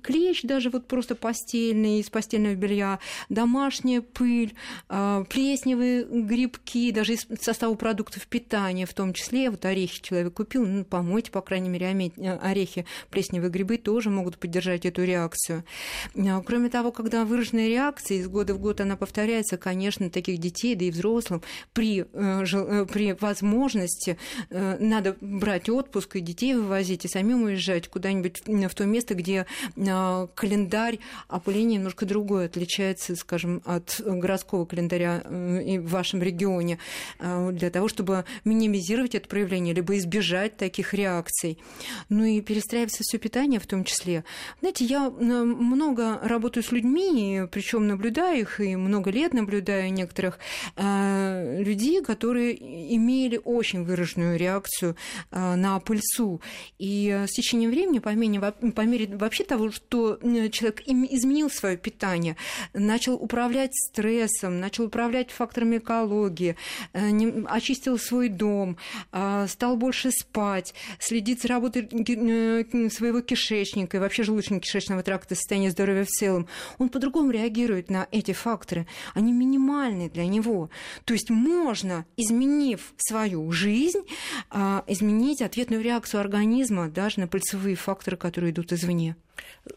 клещ 0.02 0.42
даже 0.42 0.70
вот 0.70 0.86
просто 0.86 1.14
постельный, 1.14 2.00
из 2.00 2.10
постельного 2.10 2.54
белья, 2.54 2.98
домашняя 3.28 4.00
пыль, 4.00 4.54
а, 4.88 5.24
плесневые 5.24 6.04
грибки, 6.04 6.90
даже 6.90 7.14
из 7.14 7.26
состава 7.40 7.74
продуктов 7.74 8.26
питания, 8.26 8.86
в 8.86 8.94
том 8.94 9.12
числе, 9.12 9.50
вот 9.50 9.64
орехи 9.64 10.02
человек 10.02 10.34
купил, 10.34 10.66
ну, 10.66 10.84
помойте, 10.84 11.30
по 11.30 11.40
крайней 11.40 11.68
мере, 11.68 11.86
э, 11.86 12.38
орехи, 12.38 12.86
плесневые 13.10 13.50
грибы 13.50 13.76
тоже 13.76 14.10
могут 14.10 14.38
поддержать 14.38 14.86
эту 14.86 15.04
реакцию. 15.04 15.64
А, 16.16 16.42
кроме 16.42 16.68
того, 16.68 16.92
когда 16.92 17.24
выраженная 17.24 17.68
реакция 17.68 18.18
из 18.18 18.28
года 18.28 18.54
в 18.54 18.58
год 18.58 18.80
она 18.80 18.96
повторяется, 18.96 19.56
конечно, 19.56 20.10
таких 20.10 20.38
детей, 20.38 20.74
да 20.74 20.84
и 20.84 20.90
взрослым, 20.90 21.42
при, 21.72 22.02
э, 22.12 22.44
э, 22.44 22.86
при 22.86 23.12
возможности 23.12 24.18
надо 24.50 25.16
брать 25.20 25.68
отпуск 25.68 26.16
и 26.16 26.20
детей 26.20 26.54
вывозить, 26.54 27.04
и 27.04 27.08
самим 27.08 27.42
уезжать 27.42 27.88
куда-нибудь 27.88 28.42
в 28.46 28.74
то 28.74 28.84
место, 28.84 28.97
место, 28.98 29.14
где 29.14 29.46
а, 29.76 30.26
календарь 30.34 30.98
опыления 31.28 31.76
немножко 31.76 32.04
другой, 32.04 32.46
отличается, 32.46 33.14
скажем, 33.14 33.62
от 33.64 34.00
городского 34.04 34.64
календаря 34.64 35.22
э, 35.24 35.78
в 35.78 35.88
вашем 35.88 36.20
регионе, 36.20 36.78
а, 37.20 37.52
для 37.52 37.70
того, 37.70 37.86
чтобы 37.86 38.24
минимизировать 38.44 39.14
это 39.14 39.28
проявление, 39.28 39.72
либо 39.72 39.96
избежать 39.98 40.56
таких 40.56 40.94
реакций. 40.94 41.58
Ну 42.08 42.24
и 42.24 42.40
перестраивается 42.40 43.04
все 43.04 43.18
питание 43.18 43.60
в 43.60 43.66
том 43.66 43.84
числе. 43.84 44.24
Знаете, 44.60 44.84
я 44.84 45.10
много 45.10 46.18
работаю 46.22 46.64
с 46.64 46.72
людьми, 46.72 47.42
причем 47.52 47.86
наблюдаю 47.86 48.40
их, 48.40 48.60
и 48.60 48.74
много 48.74 49.10
лет 49.10 49.32
наблюдаю 49.32 49.92
некоторых 49.92 50.40
а, 50.74 51.60
людей, 51.60 52.02
которые 52.02 52.56
имели 52.96 53.40
очень 53.44 53.84
выраженную 53.84 54.36
реакцию 54.36 54.96
на 55.30 55.78
пыльцу. 55.80 56.40
И 56.78 57.08
э, 57.08 57.26
с 57.26 57.30
течением 57.30 57.70
времени, 57.70 58.00
по 58.00 58.10
мере, 58.10 58.40
по 58.72 58.82
мере 58.88 59.16
вообще 59.16 59.44
того, 59.44 59.70
что 59.70 60.18
человек 60.50 60.82
изменил 60.86 61.50
свое 61.50 61.76
питание, 61.76 62.36
начал 62.72 63.14
управлять 63.14 63.74
стрессом, 63.74 64.60
начал 64.60 64.84
управлять 64.84 65.30
факторами 65.30 65.78
экологии, 65.78 66.56
э, 66.92 67.44
очистил 67.46 67.98
свой 67.98 68.28
дом, 68.28 68.76
а, 69.12 69.46
стал 69.48 69.76
больше 69.76 70.10
спать, 70.10 70.74
следить 70.98 71.42
за 71.42 71.48
работой 71.48 71.88
э, 71.90 72.90
своего 72.90 73.20
кишечника 73.20 73.96
и 73.96 74.00
вообще 74.00 74.22
желудочно-кишечного 74.22 75.02
тракта, 75.02 75.34
состояния 75.34 75.70
здоровья 75.70 76.04
в 76.04 76.08
целом, 76.08 76.48
он 76.78 76.88
по-другому 76.88 77.30
реагирует 77.30 77.90
на 77.90 78.06
эти 78.10 78.32
факторы. 78.32 78.86
Они 79.14 79.32
минимальны 79.32 80.10
для 80.10 80.26
него. 80.26 80.70
То 81.04 81.14
есть 81.14 81.30
можно, 81.30 82.06
изменив 82.16 82.92
свою 82.96 83.50
жизнь, 83.52 84.00
а, 84.50 84.84
изменить 84.86 85.42
ответную 85.42 85.82
реакцию 85.82 86.20
организма 86.20 86.88
даже 86.88 87.20
на 87.20 87.28
пыльцевые 87.28 87.76
факторы, 87.76 88.16
которые 88.16 88.52
идут 88.52 88.67
из 88.72 88.82
извне. 88.82 89.16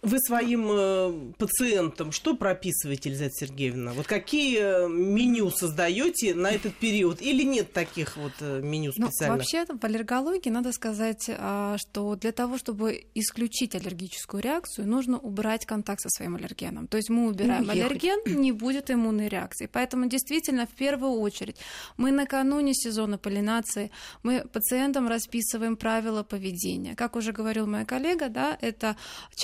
Вы 0.02 0.20
своим 0.20 0.68
э, 0.72 1.34
пациентам 1.38 2.12
что 2.12 2.36
прописываете, 2.36 3.10
Елизавета 3.10 3.36
Сергеевна? 3.36 3.94
Вот 3.94 4.08
какие 4.08 4.86
э, 4.86 4.88
меню 4.88 5.50
создаете 5.50 6.34
на 6.34 6.52
этот 6.52 6.76
период? 6.76 7.22
Или 7.22 7.44
нет 7.44 7.74
таких 7.74 8.18
вот 8.18 8.34
э, 8.40 8.62
меню 8.62 8.92
специальных? 8.92 9.30
Ну, 9.30 9.38
вообще 9.38 9.66
в 9.66 9.84
аллергологии 9.84 10.50
надо 10.50 10.72
сказать, 10.72 11.30
а, 11.30 11.78
что 11.78 12.16
для 12.16 12.32
того, 12.32 12.58
чтобы 12.58 13.06
исключить 13.16 13.76
аллергическую 13.76 14.42
реакцию, 14.42 14.88
нужно 14.88 15.20
убрать 15.20 15.66
контакт 15.66 16.02
со 16.02 16.10
своим 16.10 16.36
аллергеном. 16.36 16.88
То 16.88 16.98
есть 16.98 17.10
мы 17.10 17.28
убираем 17.28 17.66
ну, 17.66 17.72
аллерген, 17.72 18.20
не 18.26 18.52
будет 18.52 18.92
иммунной 18.92 19.28
реакции. 19.28 19.70
Поэтому 19.72 20.08
действительно 20.08 20.66
в 20.66 20.76
первую 20.76 21.14
очередь 21.14 21.58
мы 21.98 22.12
накануне 22.12 22.74
сезона 22.74 23.18
полинации 23.18 23.92
мы 24.24 24.46
пациентам 24.52 25.08
расписываем 25.08 25.76
правила 25.76 26.24
поведения. 26.24 26.96
Как 26.96 27.16
уже 27.16 27.32
говорил 27.32 27.68
моя 27.68 27.86
коллега, 27.86 28.30
да, 28.30 28.58
это 28.62 28.96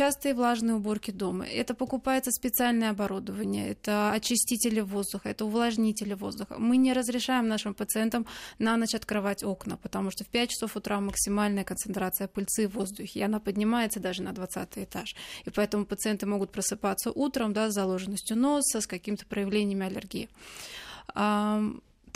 частые 0.08 0.34
влажные 0.34 0.76
уборки 0.76 1.12
дома. 1.12 1.46
Это 1.46 1.74
покупается 1.74 2.32
специальное 2.32 2.92
оборудование, 2.92 3.72
это 3.72 4.14
очистители 4.14 4.80
воздуха, 4.80 5.30
это 5.30 5.44
увлажнители 5.44 6.14
воздуха. 6.14 6.56
Мы 6.58 6.78
не 6.78 6.94
разрешаем 6.94 7.50
нашим 7.50 7.74
пациентам 7.74 8.26
на 8.58 8.78
ночь 8.78 8.96
открывать 8.96 9.44
окна, 9.44 9.76
потому 9.76 10.12
что 10.12 10.24
в 10.24 10.28
5 10.28 10.50
часов 10.50 10.78
утра 10.78 11.02
максимальная 11.02 11.66
концентрация 11.66 12.30
пыльцы 12.30 12.70
в 12.70 12.76
воздухе, 12.76 13.20
и 13.20 13.24
она 13.24 13.40
поднимается 13.40 14.00
даже 14.00 14.24
на 14.24 14.32
20 14.32 14.78
этаж. 14.78 15.16
И 15.46 15.50
поэтому 15.50 15.86
пациенты 15.86 16.26
могут 16.26 16.52
просыпаться 16.52 17.12
утром 17.12 17.52
да, 17.52 17.70
с 17.70 17.74
заложенностью 17.74 18.38
носа, 18.38 18.80
с 18.80 18.88
какими-то 18.88 19.26
проявлениями 19.26 19.88
аллергии 19.88 20.30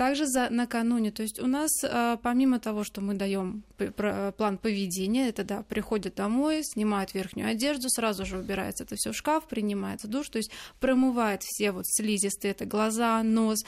также 0.01 0.25
за 0.25 0.49
накануне, 0.49 1.11
то 1.11 1.21
есть 1.21 1.39
у 1.39 1.45
нас 1.45 1.69
а, 1.83 2.17
помимо 2.17 2.59
того, 2.59 2.83
что 2.83 3.01
мы 3.01 3.13
даем 3.13 3.61
план 4.35 4.57
поведения, 4.57 5.29
это 5.29 5.43
да, 5.43 5.61
приходят 5.61 6.15
домой, 6.15 6.63
снимают 6.63 7.13
верхнюю 7.13 7.51
одежду, 7.51 7.87
сразу 7.87 8.25
же 8.25 8.39
убирается 8.39 8.83
это 8.83 8.95
все 8.95 9.11
в 9.11 9.15
шкаф, 9.15 9.47
принимается 9.47 10.07
душ, 10.07 10.29
то 10.29 10.37
есть 10.37 10.49
промывает 10.79 11.43
все 11.43 11.71
вот 11.71 11.85
слизистые, 11.85 12.53
это 12.53 12.65
глаза, 12.65 13.21
нос, 13.21 13.63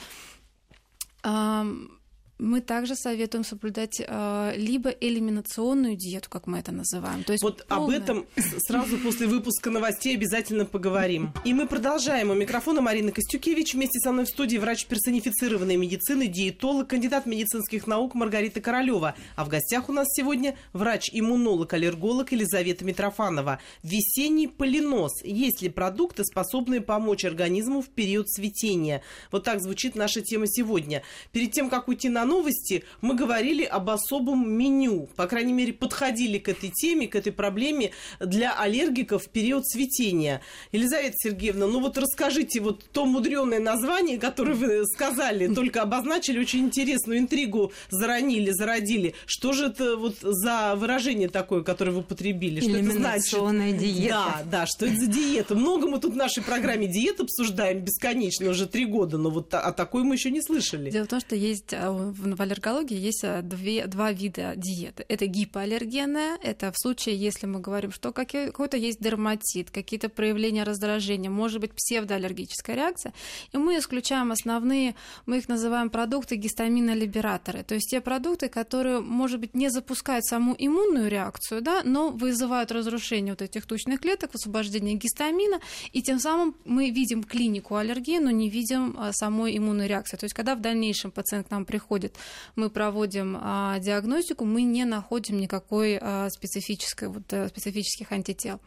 Мы 2.38 2.60
также 2.60 2.96
советуем 2.96 3.44
соблюдать 3.44 4.02
э, 4.04 4.54
либо 4.56 4.90
элиминационную 4.90 5.94
диету, 5.94 6.28
как 6.28 6.48
мы 6.48 6.58
это 6.58 6.72
называем. 6.72 7.22
То 7.22 7.32
есть 7.32 7.44
вот 7.44 7.64
полная... 7.68 7.98
об 7.98 8.02
этом 8.02 8.26
сразу 8.58 8.98
после 8.98 9.28
выпуска 9.28 9.70
новостей 9.70 10.16
обязательно 10.16 10.64
поговорим. 10.64 11.32
И 11.44 11.54
мы 11.54 11.68
продолжаем. 11.68 12.30
У 12.30 12.34
микрофона 12.34 12.80
Марина 12.80 13.12
Костюкевич. 13.12 13.74
Вместе 13.74 14.00
со 14.00 14.10
мной 14.10 14.24
в 14.24 14.28
студии 14.28 14.56
врач 14.56 14.86
персонифицированной 14.86 15.76
медицины, 15.76 16.26
диетолог, 16.26 16.88
кандидат 16.88 17.26
медицинских 17.26 17.86
наук 17.86 18.14
Маргарита 18.14 18.60
Королева. 18.60 19.14
А 19.36 19.44
в 19.44 19.48
гостях 19.48 19.88
у 19.88 19.92
нас 19.92 20.08
сегодня 20.10 20.56
врач-иммунолог, 20.72 21.72
аллерголог 21.72 22.32
Елизавета 22.32 22.84
Митрофанова. 22.84 23.60
Весенний 23.84 24.48
полинос. 24.48 25.22
Есть 25.22 25.62
ли 25.62 25.68
продукты, 25.68 26.24
способные 26.24 26.80
помочь 26.80 27.24
организму 27.24 27.80
в 27.80 27.90
период 27.90 28.28
цветения? 28.28 29.02
Вот 29.30 29.44
так 29.44 29.60
звучит 29.60 29.94
наша 29.94 30.20
тема 30.20 30.48
сегодня. 30.48 31.02
Перед 31.30 31.52
тем, 31.52 31.70
как 31.70 31.86
уйти 31.86 32.08
на 32.08 32.23
новости, 32.24 32.84
мы 33.00 33.14
говорили 33.14 33.64
об 33.64 33.90
особом 33.90 34.50
меню. 34.50 35.08
По 35.16 35.26
крайней 35.26 35.52
мере, 35.52 35.72
подходили 35.72 36.38
к 36.38 36.48
этой 36.48 36.70
теме, 36.70 37.06
к 37.06 37.14
этой 37.14 37.32
проблеме 37.32 37.92
для 38.20 38.58
аллергиков 38.58 39.24
в 39.24 39.28
период 39.28 39.64
цветения. 39.64 40.40
Елизавета 40.72 41.16
Сергеевна, 41.16 41.66
ну 41.66 41.80
вот 41.80 41.98
расскажите 41.98 42.60
вот 42.60 42.84
то 42.92 43.04
мудреное 43.06 43.60
название, 43.60 44.18
которое 44.18 44.54
вы 44.54 44.86
сказали, 44.86 45.52
только 45.54 45.82
обозначили 45.82 46.38
очень 46.38 46.60
интересную 46.60 47.18
интригу, 47.18 47.72
заронили, 47.90 48.50
зародили. 48.50 49.14
Что 49.26 49.52
же 49.52 49.66
это 49.66 49.96
вот 49.96 50.16
за 50.20 50.74
выражение 50.76 51.28
такое, 51.28 51.62
которое 51.62 51.92
вы 51.92 52.00
употребили? 52.00 52.60
Что 52.60 52.70
это 52.70 52.90
значит? 52.92 53.34
диета. 53.78 54.08
Да, 54.08 54.42
да, 54.50 54.66
что 54.66 54.86
это 54.86 54.96
за 54.96 55.06
диета? 55.06 55.54
Много 55.54 55.88
мы 55.88 56.00
тут 56.00 56.14
в 56.14 56.16
нашей 56.16 56.42
программе 56.42 56.86
диет 56.86 57.20
обсуждаем 57.20 57.80
бесконечно 57.80 58.48
уже 58.50 58.66
три 58.66 58.84
года, 58.84 59.18
но 59.18 59.30
вот 59.30 59.52
о 59.54 59.72
такой 59.72 60.04
мы 60.04 60.14
еще 60.14 60.30
не 60.30 60.42
слышали. 60.42 60.90
Дело 60.90 61.04
в 61.04 61.08
том, 61.08 61.20
что 61.20 61.36
есть 61.36 61.72
а, 61.72 61.90
в 62.14 62.40
аллергологии 62.40 62.98
есть 62.98 63.24
э, 63.24 63.42
две, 63.42 63.86
два 63.86 64.12
вида 64.12 64.54
диеты. 64.56 65.04
Это 65.08 65.26
гипоаллергенная, 65.26 66.38
это 66.42 66.72
в 66.72 66.78
случае, 66.78 67.16
если 67.16 67.46
мы 67.46 67.60
говорим, 67.60 67.92
что 67.92 68.12
какой-то 68.12 68.76
есть 68.76 69.00
дерматит, 69.00 69.70
какие-то 69.70 70.08
проявления 70.08 70.64
раздражения, 70.64 71.30
может 71.30 71.60
быть 71.60 71.72
псевдоаллергическая 71.72 72.76
реакция, 72.76 73.12
и 73.52 73.58
мы 73.58 73.78
исключаем 73.78 74.32
основные, 74.32 74.94
мы 75.26 75.38
их 75.38 75.48
называем 75.48 75.90
продукты 75.90 76.36
гистаминолибераторы, 76.36 77.62
то 77.62 77.74
есть 77.74 77.90
те 77.90 78.00
продукты, 78.00 78.48
которые, 78.48 79.00
может 79.00 79.40
быть, 79.40 79.54
не 79.54 79.70
запускают 79.70 80.24
саму 80.24 80.54
иммунную 80.58 81.08
реакцию, 81.08 81.62
да, 81.62 81.82
но 81.84 82.10
вызывают 82.10 82.72
разрушение 82.72 83.32
вот 83.32 83.42
этих 83.42 83.66
тучных 83.66 84.00
клеток, 84.00 84.34
освобождение 84.34 84.94
гистамина, 84.94 85.60
и 85.92 86.02
тем 86.02 86.18
самым 86.18 86.54
мы 86.64 86.90
видим 86.90 87.22
клинику 87.22 87.76
аллергии, 87.76 88.18
но 88.18 88.30
не 88.30 88.48
видим 88.48 88.96
э, 88.98 89.12
самой 89.12 89.56
иммунной 89.56 89.88
реакции. 89.88 90.16
То 90.16 90.24
есть 90.24 90.34
когда 90.34 90.54
в 90.54 90.60
дальнейшем 90.60 91.10
пациент 91.10 91.48
к 91.48 91.50
нам 91.50 91.64
приходит 91.64 92.03
приходит, 92.04 92.16
мы 92.56 92.70
проводим 92.70 93.38
а, 93.40 93.78
диагностику, 93.78 94.44
мы 94.44 94.62
не 94.62 94.84
находим 94.84 95.38
никакой 95.38 95.98
а, 96.00 96.28
специфической, 96.30 97.08
вот, 97.08 97.22
а, 97.32 97.48
специфических 97.48 98.12
антител. 98.12 98.60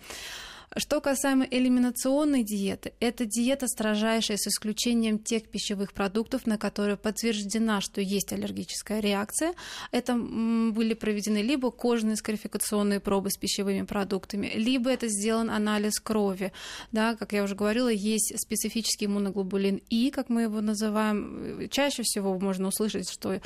Что 0.75 1.00
касаемо 1.00 1.47
элиминационной 1.50 2.43
диеты, 2.43 2.93
это 3.00 3.25
диета 3.25 3.67
строжайшая 3.67 4.38
с 4.38 4.47
исключением 4.47 5.17
тех 5.17 5.47
пищевых 5.47 5.93
продуктов, 5.93 6.45
на 6.45 6.57
которые 6.57 6.97
подтверждена, 6.97 7.79
что 7.79 8.01
есть 8.01 8.33
аллергическая 8.33 9.00
реакция. 9.00 9.53
Это 9.91 10.15
были 10.15 10.93
проведены 10.93 11.38
либо 11.38 11.71
кожные 11.71 12.17
скарификационные 12.17 13.00
пробы 13.00 13.31
с 13.31 13.38
пищевыми 13.38 13.83
продуктами, 13.83 14.51
либо 14.55 14.89
это 14.89 15.07
сделан 15.07 15.50
анализ 15.50 16.00
крови. 16.00 16.51
Да, 16.91 17.15
как 17.15 17.31
я 17.31 17.43
уже 17.43 17.55
говорила, 17.55 17.89
есть 17.89 18.38
специфический 18.38 19.05
иммуноглобулин 19.05 19.81
И, 19.89 20.12
как 20.12 20.29
мы 20.29 20.43
его 20.43 20.59
называем. 20.59 21.69
Чаще 21.69 22.03
всего 22.03 22.38
можно 22.38 22.67
услышать, 22.67 23.09
что 23.09 23.39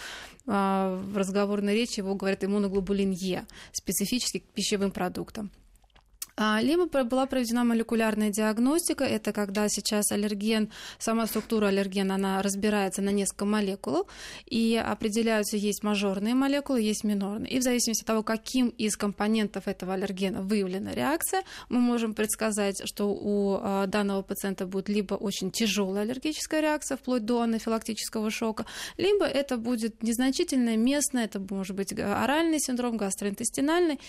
а, 0.48 0.96
в 0.96 1.18
разговорной 1.18 1.76
речи 1.76 2.00
его 2.00 2.16
говорят 2.16 2.44
иммуноглобулин 2.44 3.12
Е, 3.12 3.46
специфический 3.72 4.40
к 4.40 4.46
пищевым 4.54 4.92
продуктам. 4.92 5.52
А, 6.38 6.60
либо 6.62 6.86
была 7.04 7.26
проведена 7.26 7.64
молекулярная 7.64 8.30
диагностика, 8.30 9.04
это 9.04 9.34
когда 9.34 9.68
сейчас 9.70 10.12
аллерген, 10.12 10.72
сама 11.00 11.28
структура 11.28 11.68
аллергена, 11.68 12.16
она 12.16 12.42
разбирается 12.42 13.02
на 13.02 13.10
несколько 13.10 13.46
молекул, 13.46 14.08
и 14.46 14.82
определяются, 14.84 15.58
есть 15.58 15.84
мажорные 15.84 16.36
молекулы, 16.36 16.82
есть 16.82 17.04
минорные. 17.04 17.52
И 17.52 17.60
в 17.60 17.64
зависимости 17.64 18.02
от 18.04 18.08
того, 18.08 18.24
каким 18.24 18.70
из 18.70 18.96
компонентов 18.98 19.68
этого 19.68 19.94
аллергена 19.94 20.42
выявлена 20.42 20.94
реакция, 20.94 21.44
мы 21.70 21.80
можем 21.80 22.14
предсказать, 22.14 22.82
что 22.86 23.12
у 23.12 23.60
а, 23.62 23.88
данного 23.88 24.22
пациента 24.22 24.66
будет 24.66 24.90
либо 24.90 25.16
очень 25.16 25.52
тяжелая 25.52 26.04
аллергическая 26.04 26.62
реакция, 26.62 26.98
вплоть 26.98 27.26
до 27.26 27.42
анафилактического 27.42 28.32
шока, 28.32 28.66
либо 28.98 29.26
это 29.26 29.58
будет 29.58 30.02
незначительная, 30.04 30.78
местная, 30.78 31.26
это 31.26 31.40
может 31.50 31.76
быть 31.76 31.94
оральный 31.94 32.60
синдром, 32.60 32.98
гастроинтестинальный, 32.98 34.00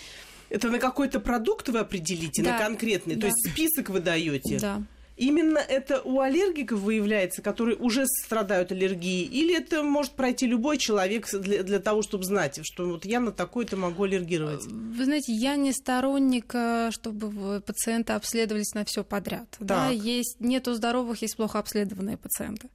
это 0.53 0.69
на 0.69 0.77
какой-то 0.77 1.19
продукт 1.19 1.67
вы 1.69 1.79
определите, 1.79 2.43
да. 2.43 2.51
на 2.51 2.59
конкретный? 2.59 3.15
Да. 3.15 3.21
То 3.21 3.27
есть 3.27 3.49
список 3.51 3.89
вы 3.89 3.99
даете? 3.99 4.59
Да. 4.59 4.83
Именно 5.15 5.59
это 5.59 6.01
у 6.01 6.19
аллергиков 6.21 6.79
выявляется, 6.79 7.41
которые 7.43 7.77
уже 7.77 8.05
страдают 8.07 8.71
аллергией, 8.71 9.25
или 9.25 9.55
это 9.55 9.83
может 9.83 10.13
пройти 10.13 10.47
любой 10.47 10.77
человек 10.77 11.29
для, 11.31 11.61
для 11.61 11.79
того, 11.79 12.01
чтобы 12.01 12.23
знать, 12.23 12.59
что 12.63 12.87
вот 12.87 13.05
я 13.05 13.19
на 13.19 13.31
такое-то 13.31 13.77
могу 13.77 14.03
аллергировать? 14.03 14.65
Вы 14.65 15.05
знаете, 15.05 15.31
я 15.31 15.55
не 15.55 15.71
сторонник, 15.71 16.51
э, 16.55 16.89
чтобы 16.91 17.61
пациенты 17.61 18.13
обследовались 18.13 18.73
на 18.73 18.85
все 18.85 19.03
подряд. 19.03 19.55
Да, 19.59 19.89
есть 19.89 20.37
нету 20.39 20.73
здоровых, 20.73 21.21
есть 21.21 21.37
плохо 21.37 21.59
обследованные 21.59 22.17
пациенты. 22.17 22.69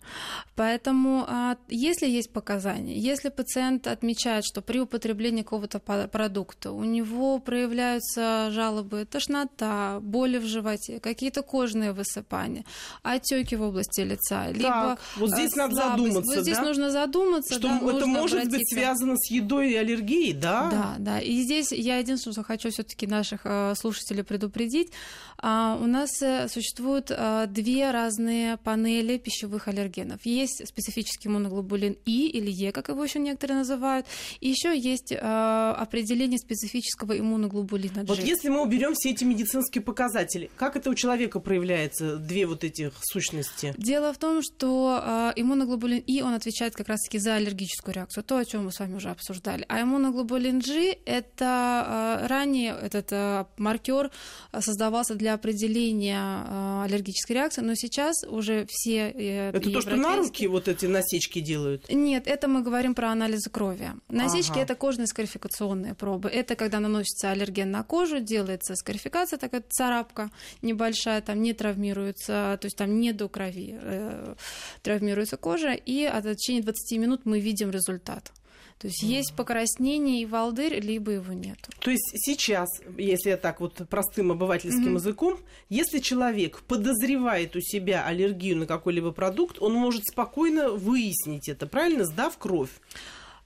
Поэтому, 0.55 1.25
а, 1.27 1.57
если 1.69 2.07
есть 2.07 2.31
показания, 2.33 2.97
если 2.97 3.31
пациент 3.31 3.89
отмечает, 3.89 4.45
что 4.45 4.63
при 4.63 4.79
употреблении 4.79 5.43
какого-то 5.43 5.81
продукта 5.81 6.71
у 6.71 6.85
него 6.85 7.41
проявляются 7.41 8.51
жалобы, 8.53 9.07
тошнота, 9.11 9.99
боли 10.01 10.39
в 10.39 10.45
животе, 10.45 11.01
какие-то 11.01 11.43
кожные 11.43 11.93
высыпания, 11.93 12.28
высыпания, 12.29 12.65
отеки 13.03 13.55
в 13.55 13.63
области 13.63 14.01
лица, 14.01 14.49
либо 14.51 14.63
так, 14.63 15.01
вот 15.17 15.31
здесь 15.31 15.55
надо 15.55 15.75
задуматься, 15.75 16.35
вот 16.35 16.43
здесь 16.43 16.57
да? 16.57 16.63
нужно 16.63 16.91
задуматься, 16.91 17.55
что 17.55 17.69
да, 17.69 17.77
это 17.77 18.07
может 18.07 18.39
обратиться. 18.39 18.59
быть 18.59 18.69
связано 18.69 19.17
с 19.17 19.31
едой 19.31 19.73
и 19.73 19.77
аллергией, 19.77 20.33
да? 20.33 20.71
Да, 20.71 20.95
да. 20.99 21.21
И 21.21 21.43
здесь 21.43 21.73
я 21.73 21.99
единственное, 21.99 22.35
что 22.35 22.43
хочу 22.43 22.71
все-таки 22.71 23.07
наших 23.07 23.41
э, 23.45 23.75
слушателей 23.77 24.25
предупредить, 24.25 24.93
а, 25.41 25.79
у 25.81 25.87
нас 25.87 26.11
э, 26.23 26.49
существуют 26.49 27.11
э, 27.11 27.47
две 27.49 27.91
разные 27.91 28.57
панели 28.57 29.19
пищевых 29.19 29.69
аллергенов. 29.69 30.21
Есть 30.25 30.67
специфический 30.67 31.29
моноглобулин 31.29 31.97
И 32.05 32.29
или 32.29 32.51
Е, 32.51 32.73
как 32.73 32.89
его 32.89 33.05
еще 33.05 33.19
некоторые 33.19 33.59
называют, 33.59 34.07
и 34.41 34.49
еще 34.49 34.77
есть 34.77 35.13
определение 35.13 36.39
специфического 36.39 37.19
иммуноглобулина 37.19 38.03
G. 38.03 38.07
Вот 38.07 38.19
если 38.19 38.49
мы 38.49 38.63
уберем 38.63 38.95
все 38.95 39.11
эти 39.11 39.25
медицинские 39.25 39.83
показатели, 39.83 40.51
как 40.57 40.77
это 40.77 40.91
у 40.91 40.95
человека 40.95 41.41
проявляется? 41.41 42.18
Две 42.19 42.47
вот 42.47 42.65
этих 42.65 42.93
сущности? 43.03 43.75
Дело 43.77 44.13
в 44.13 44.19
том, 44.19 44.43
что 44.43 45.01
э, 45.03 45.33
иммуноглобулин 45.37 45.99
И, 46.07 46.23
он 46.23 46.35
отвечает 46.35 46.75
как 46.75 46.89
раз-таки 46.89 47.19
за 47.19 47.35
аллергическую 47.35 47.95
реакцию, 47.95 48.25
то, 48.25 48.39
о 48.39 48.45
чем 48.45 48.67
мы 48.67 48.73
с 48.73 48.81
вами 48.81 48.97
уже 48.97 49.11
обсуждали. 49.11 49.65
А 49.69 49.81
иммуноглобулин 49.83 50.61
G– 50.61 50.97
это 51.07 52.21
э, 52.23 52.27
ранее 52.27 52.77
этот 52.81 53.09
э, 53.13 53.45
маркер 53.57 54.11
создавался 54.59 55.15
для 55.15 55.35
определения 55.35 56.83
аллергической 56.85 57.37
реакции, 57.37 57.61
но 57.61 57.75
сейчас 57.75 58.25
уже 58.25 58.67
все 58.69 59.11
э, 59.11 59.51
Это 59.51 59.71
то, 59.71 59.81
что 59.81 59.97
на 59.97 60.17
руки 60.17 60.47
вот 60.47 60.69
эти 60.69 60.87
насечки 60.87 61.41
делают? 61.41 61.89
Нет, 61.91 62.27
это 62.27 62.49
мы 62.49 62.63
говорим 62.63 62.95
про 62.95 63.11
анализы 63.11 63.51
крови. 63.51 63.91
Насечки 64.09 64.53
ага.– 64.53 64.61
это 64.63 64.75
кожные 64.75 65.07
скарификационные 65.07 65.95
пробы. 65.95 66.29
Это 66.29 66.57
когда 66.57 66.81
наносится 66.81 67.31
аллерген 67.31 67.71
на 67.71 67.83
кожу, 67.83 68.21
делается 68.21 68.75
скарификация, 68.75 69.39
такая 69.39 69.63
царапка 69.69 70.31
небольшая, 70.63 71.21
там 71.21 71.43
не 71.43 71.53
травмирует 71.53 72.08
травмируется, 72.13 72.59
то 72.61 72.67
есть 72.67 72.77
там 72.77 73.01
не 73.01 73.13
до 73.13 73.29
крови 73.29 73.79
э, 73.81 74.35
травмируется 74.83 75.37
кожа, 75.37 75.73
и 75.73 76.05
от 76.05 76.25
течение 76.37 76.63
20 76.63 76.99
минут 76.99 77.21
мы 77.25 77.41
видим 77.41 77.71
результат. 77.71 78.33
То 78.79 78.87
есть 78.87 79.03
есть 79.03 79.35
покраснение 79.35 80.23
и 80.23 80.27
волдырь, 80.27 80.79
либо 80.79 81.11
его 81.11 81.33
нет. 81.33 81.59
То 81.81 81.91
есть 81.91 82.13
сейчас, 82.15 82.69
если 82.97 83.31
я 83.31 83.37
так 83.37 83.61
вот 83.61 83.83
простым 83.91 84.31
обывательским 84.31 84.91
mm-hmm. 84.91 85.01
языком, 85.01 85.41
если 85.69 85.99
человек 85.99 86.61
подозревает 86.61 87.57
у 87.57 87.61
себя 87.61 88.05
аллергию 88.05 88.57
на 88.57 88.67
какой-либо 88.67 89.11
продукт, 89.11 89.61
он 89.61 89.75
может 89.75 90.05
спокойно 90.07 90.71
выяснить 90.71 91.49
это, 91.49 91.67
правильно, 91.67 92.05
сдав 92.05 92.39
кровь. 92.39 92.71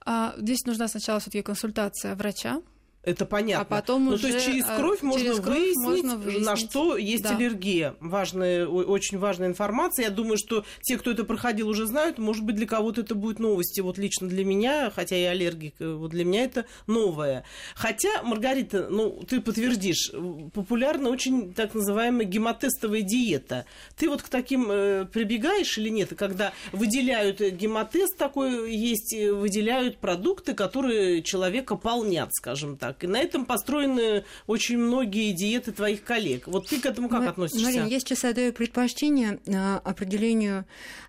А, 0.05 0.35
здесь 0.37 0.67
нужна 0.67 0.87
сначала 0.87 1.19
все-таки 1.19 1.41
консультация 1.41 2.15
врача, 2.15 2.61
Это 3.05 3.27
понятно. 3.27 3.63
А 3.63 3.81
потом 3.81 4.05
ну, 4.05 4.13
уже, 4.13 4.23
то 4.23 4.29
есть 4.29 4.47
через 4.47 4.65
а, 4.69 4.77
кровь, 4.77 5.03
можно, 5.03 5.21
через 5.21 5.41
кровь 5.41 5.59
выяснить, 5.59 5.85
можно 5.85 6.17
выяснить, 6.17 6.47
на 6.47 6.57
что 6.57 6.97
есть 6.97 7.25
да. 7.25 7.37
аллергия. 7.37 7.97
Важная, 7.99 8.65
очень 8.67 9.19
важная 9.19 9.49
информация. 9.49 10.05
Я 10.05 10.11
думаю, 10.11 10.39
что 10.39 10.65
те, 10.83 10.97
кто 10.97 11.11
это 11.11 11.25
проходил, 11.25 11.69
уже 11.69 11.87
знают. 11.87 12.19
Может 12.19 12.45
быть, 12.45 12.55
для 12.55 12.67
кого-то 12.67 13.01
это 13.01 13.17
будет 13.17 13.41
новости. 13.41 13.81
Вот 13.81 13.99
лично 13.99 14.29
для 14.29 14.45
меня, 14.45 14.93
хотя 14.95 15.17
я 15.17 15.31
аллергик, 15.31 15.75
э, 15.81 15.93
вот 15.95 16.13
для 16.13 16.25
меня 16.25 16.45
это 16.45 16.67
новое. 16.87 17.45
Хотя, 17.75 18.23
Маргарита, 18.23 18.87
ну, 18.89 19.21
ты 19.29 19.41
подтвердишь, 19.41 20.13
популярна 20.55 21.09
очень 21.09 21.53
так 21.55 21.75
называемая 21.75 22.25
гемотестовая 22.25 23.03
диета. 23.03 23.67
Ты 23.97 24.09
вот 24.09 24.23
к 24.23 24.29
таким 24.29 24.71
э, 24.71 25.07
прибегаешь 25.07 25.77
или 25.77 25.89
нет? 25.89 26.13
Когда 26.17 26.53
выделяют 26.71 27.41
э, 27.41 27.51
гемотест 27.51 28.17
такой 28.17 28.73
есть, 28.73 29.13
э, 29.13 29.33
выделяют 29.33 29.99
продукты, 29.99 30.55
которые 30.55 31.23
человека 31.23 31.75
полнят, 31.75 32.33
скажем 32.33 32.77
так. 32.77 32.92
И 33.03 33.07
на 33.07 33.19
этом 33.19 33.47
построены 33.47 34.25
очень 34.47 34.79
многие 34.79 35.33
диеты 35.33 35.73
твоих 35.73 36.03
коллег. 36.05 36.47
Вот 36.47 36.69
ты 36.69 36.81
к 36.81 36.87
этому 36.87 37.09
как 37.09 37.23
Ма- 37.23 37.31
относишься? 37.31 37.65
Марин, 37.65 37.87
я 37.87 38.01
сейчас 38.01 38.25
отдаю 38.25 38.53
предпочтение 38.53 39.41
а, 39.55 39.81
определению 39.85 40.65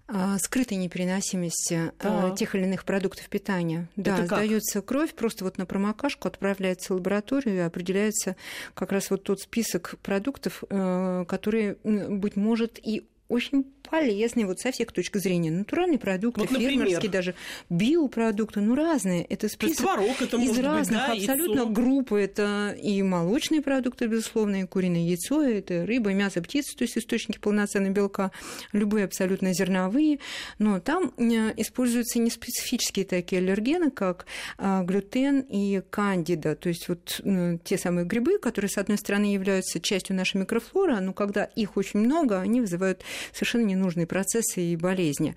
а, 0.07 0.37
скрытой 0.39 0.77
непереносимости 0.77 1.91
а, 1.99 2.29
Так. 2.29 2.37
тех 2.37 2.55
или 2.55 2.63
иных 2.63 2.85
продуктов 2.85 3.27
питания. 3.29 3.87
Да, 3.95 4.13
Это 4.17 4.27
как? 4.27 4.37
сдается 4.39 4.81
кровь 4.81 5.13
просто 5.13 5.43
вот 5.43 5.57
на 5.57 5.65
промокашку, 5.65 6.27
отправляется 6.27 6.93
в 6.93 6.97
лабораторию 6.97 7.55
и 7.55 7.59
определяется 7.59 8.35
как 8.73 8.91
раз 8.91 9.09
вот 9.09 9.23
тот 9.23 9.39
список 9.41 9.95
продуктов, 10.03 10.63
э, 10.69 11.25
которые, 11.27 11.77
быть 11.83 12.35
может, 12.35 12.79
и 12.85 13.07
очень 13.29 13.65
полезные 13.93 14.47
вот 14.47 14.59
со 14.59 14.71
всех 14.71 14.91
точек 14.91 15.17
зрения. 15.17 15.51
Натуральные 15.51 15.99
продукты, 15.99 16.41
Вот, 16.41 16.49
например? 16.49 16.87
фермерские 16.87 17.11
даже, 17.11 17.35
биопродукты, 17.69 18.59
ну 18.59 18.73
разные. 18.73 19.23
Это 19.25 19.47
список 19.47 19.85
творог 19.85 20.19
это 20.19 20.37
из 20.37 20.47
может 20.47 20.55
быть, 20.55 20.65
разных 20.65 20.97
да, 20.97 21.11
абсолютно 21.11 21.59
яйцо. 21.59 21.69
групп. 21.69 22.13
Это 22.13 22.75
и 22.81 23.03
молочные 23.03 23.61
продукты, 23.61 24.07
безусловно, 24.07 24.61
и 24.61 24.65
куриное 24.65 25.01
яйцо, 25.01 25.43
это 25.43 25.85
рыба, 25.85 26.11
мясо, 26.11 26.41
птица, 26.41 26.75
то 26.75 26.85
есть 26.85 26.97
источники 26.97 27.37
полноценного 27.37 27.93
белка, 27.93 28.31
любые 28.71 29.05
абсолютно 29.05 29.53
зерновые. 29.53 30.17
Но 30.57 30.79
там 30.79 31.13
э, 31.17 31.53
используются 31.57 32.17
не 32.17 32.31
специфические 32.31 33.05
такие 33.05 33.43
аллергены, 33.43 33.91
как 33.91 34.25
а, 34.57 34.81
глютен 34.81 35.41
и 35.41 35.83
кандида, 35.87 36.55
то 36.55 36.69
есть 36.69 36.89
вот 36.89 37.21
э, 37.23 37.59
те 37.63 37.77
самые 37.77 38.07
грибы, 38.07 38.39
которые, 38.39 38.69
с 38.69 38.79
одной 38.79 38.97
стороны, 38.97 39.25
являются 39.25 39.79
частью 39.79 40.15
нашей 40.15 40.37
микрофлоры, 40.37 40.99
но 40.99 41.13
когда 41.13 41.43
их 41.43 41.77
очень 41.77 41.99
много, 41.99 42.39
они 42.39 42.59
вызывают 42.59 43.03
совершенно 43.31 43.65
ненужные 43.65 43.82
процессы 44.05 44.61
и 44.61 44.75
болезни. 44.75 45.35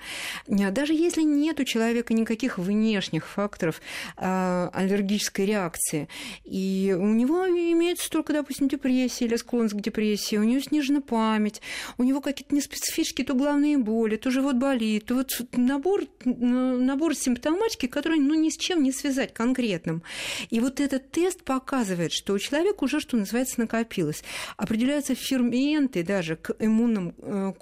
А 0.49 0.71
Даже 0.71 0.93
если 0.93 1.23
нет 1.23 1.61
у 1.61 1.65
человека 1.65 2.15
никаких 2.15 2.59
внешних 2.59 3.27
факторов 3.27 3.81
а, 4.17 4.71
аллергической 4.73 5.47
реакции, 5.47 6.09
и 6.45 6.97
у 6.99 7.07
него 7.07 7.47
имеется 7.47 8.11
только, 8.11 8.33
допустим, 8.33 8.69
депрессия 8.69 9.27
или 9.27 9.37
склонность 9.37 9.75
к 9.75 9.81
депрессии, 9.81 10.37
у 10.37 10.45
него 10.45 10.61
снижена 10.61 11.01
память, 11.01 11.61
у 11.99 12.05
него 12.05 12.21
какие-то 12.21 12.55
неспецифические 12.55 13.27
то 13.27 13.35
головные 13.35 13.79
боли, 13.79 14.17
то 14.17 14.31
живот 14.31 14.57
болит, 14.57 15.07
то 15.07 15.15
вот 15.15 15.31
набор, 15.53 16.03
набор 16.25 17.15
симптоматики, 17.15 17.87
который 17.87 18.19
ну, 18.19 18.35
ни 18.35 18.51
с 18.51 18.57
чем 18.57 18.83
не 18.83 18.93
связать 18.93 19.33
конкретным. 19.33 20.03
И 20.51 20.61
вот 20.61 20.81
этот 20.81 21.11
тест 21.11 21.43
показывает, 21.45 22.13
что 22.13 22.35
у 22.35 22.39
человека 22.39 22.85
уже, 22.85 23.01
что 23.01 23.17
называется, 23.17 23.61
накопилось. 23.61 24.23
Определяются 24.57 25.15
ферменты 25.15 26.03
даже 26.03 26.37
к 26.37 26.55
иммунным 26.59 27.15
э, 27.19 27.53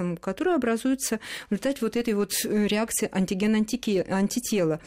комплексам, 0.00 0.16
которые 0.16 0.56
образуются 0.56 1.20
в 1.48 1.52
результате 1.52 1.78
вот 1.82 1.96
этой 1.96 2.14
вот 2.14 2.32
э, 2.44 2.66
реакции 2.66 3.08
антиген-антитела. 3.12 4.80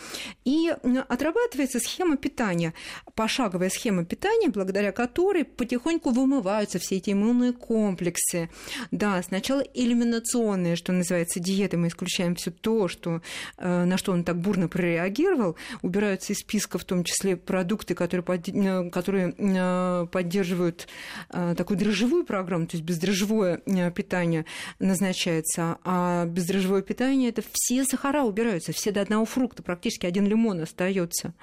И 0.45 0.69
отрабатывается 1.07 1.79
схема 1.79 2.17
питания, 2.17 2.73
пошаговая 3.15 3.69
схема 3.69 4.05
питания, 4.05 4.49
благодаря 4.49 4.91
которой 4.91 5.45
потихоньку 5.45 6.11
вымываются 6.11 6.79
все 6.79 6.97
эти 6.97 7.11
иммунные 7.11 7.53
комплексы. 7.53 8.49
Да, 8.91 9.21
сначала 9.23 9.61
элиминационные, 9.73 10.75
что 10.75 10.91
называется, 10.91 11.39
диеты, 11.39 11.77
мы 11.77 11.87
исключаем 11.87 12.35
все 12.35 12.51
то, 12.51 12.87
что, 12.87 13.21
э, 13.57 13.85
на 13.85 13.97
что 13.97 14.11
он 14.11 14.23
так 14.23 14.37
бурно 14.37 14.67
прореагировал, 14.67 15.55
убираются 15.81 16.33
из 16.33 16.39
списка 16.39 16.77
в 16.77 16.83
том 16.83 17.03
числе 17.03 17.35
продукты, 17.35 17.95
которые, 17.95 18.23
под- 18.23 18.91
которые 18.91 19.33
э, 19.37 20.07
поддерживают 20.11 20.87
такую 21.29 21.77
дрожжевую 21.77 22.25
программу, 22.25 22.65
то 22.65 22.77
есть 22.77 22.85
бездрожжевое 22.85 23.61
питание 23.95 24.45
назначается, 25.03 25.77
а 25.83 26.25
бездрожжевое 26.25 26.81
питание 26.81 27.29
это 27.29 27.43
все 27.51 27.83
сахара 27.83 28.23
убираются, 28.23 28.71
все 28.71 28.91
до 28.91 29.01
одного 29.01 29.25
фрукта, 29.25 29.61
практически 29.61 30.05
один 30.05 30.25
лимон 30.25 30.61
остается. 30.61 31.33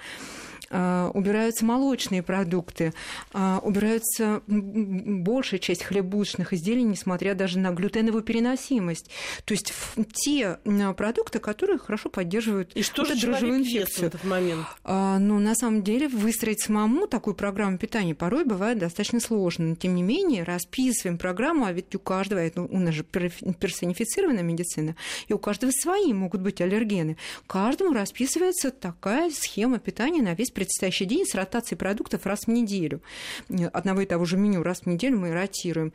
А, 0.68 1.10
убираются 1.14 1.64
молочные 1.64 2.22
продукты, 2.22 2.92
а, 3.32 3.60
убираются 3.62 4.42
большая 4.46 5.58
часть 5.58 5.82
хлебушных 5.82 6.52
изделий, 6.52 6.82
несмотря 6.82 7.34
даже 7.34 7.58
на 7.58 7.70
глютеновую 7.70 8.22
переносимость. 8.22 9.10
То 9.44 9.54
есть 9.54 9.72
те 10.12 10.58
продукты, 10.96 11.38
которые 11.38 11.78
хорошо 11.78 12.08
поддерживают 12.08 12.72
И 12.74 12.82
что 12.82 13.02
вот 13.02 13.14
же 13.14 13.26
дрожжевую 13.26 13.60
ест 13.60 13.70
в 13.70 13.76
инфекцию. 13.76 14.06
этот 14.08 14.24
момент? 14.24 14.66
А, 14.84 15.18
Ну, 15.18 15.38
на 15.38 15.54
самом 15.54 15.82
деле, 15.82 16.08
выстроить 16.08 16.60
самому 16.60 17.06
такую 17.06 17.34
программу 17.34 17.78
питания 17.78 18.14
порой 18.14 18.44
бывает 18.44 18.78
достаточно 18.78 19.20
сложно. 19.20 19.66
Но, 19.66 19.74
тем 19.74 19.94
не 19.94 20.02
менее, 20.02 20.44
расписываем 20.44 21.18
программу, 21.18 21.64
а 21.64 21.72
ведь 21.72 21.94
у 21.94 21.98
каждого, 21.98 22.38
это 22.38 22.62
у 22.62 22.78
нас 22.78 22.94
же 22.94 23.04
персонифицированная 23.04 24.42
медицина, 24.42 24.96
и 25.28 25.32
у 25.32 25.38
каждого 25.38 25.70
свои 25.72 26.12
могут 26.12 26.40
быть 26.40 26.60
аллергены. 26.60 27.16
Каждому 27.46 27.92
расписывается 27.92 28.70
такая 28.70 29.30
схема 29.30 29.78
питания 29.78 30.22
на 30.22 30.34
весь 30.34 30.49
предстоящий 30.52 31.04
день 31.04 31.26
с 31.26 31.34
ротацией 31.34 31.78
продуктов 31.78 32.26
раз 32.26 32.46
в 32.46 32.48
неделю. 32.48 33.00
Одного 33.72 34.02
и 34.02 34.06
того 34.06 34.24
же 34.24 34.36
меню 34.36 34.62
раз 34.62 34.80
в 34.80 34.86
неделю 34.86 35.18
мы 35.18 35.32
ротируем. 35.32 35.92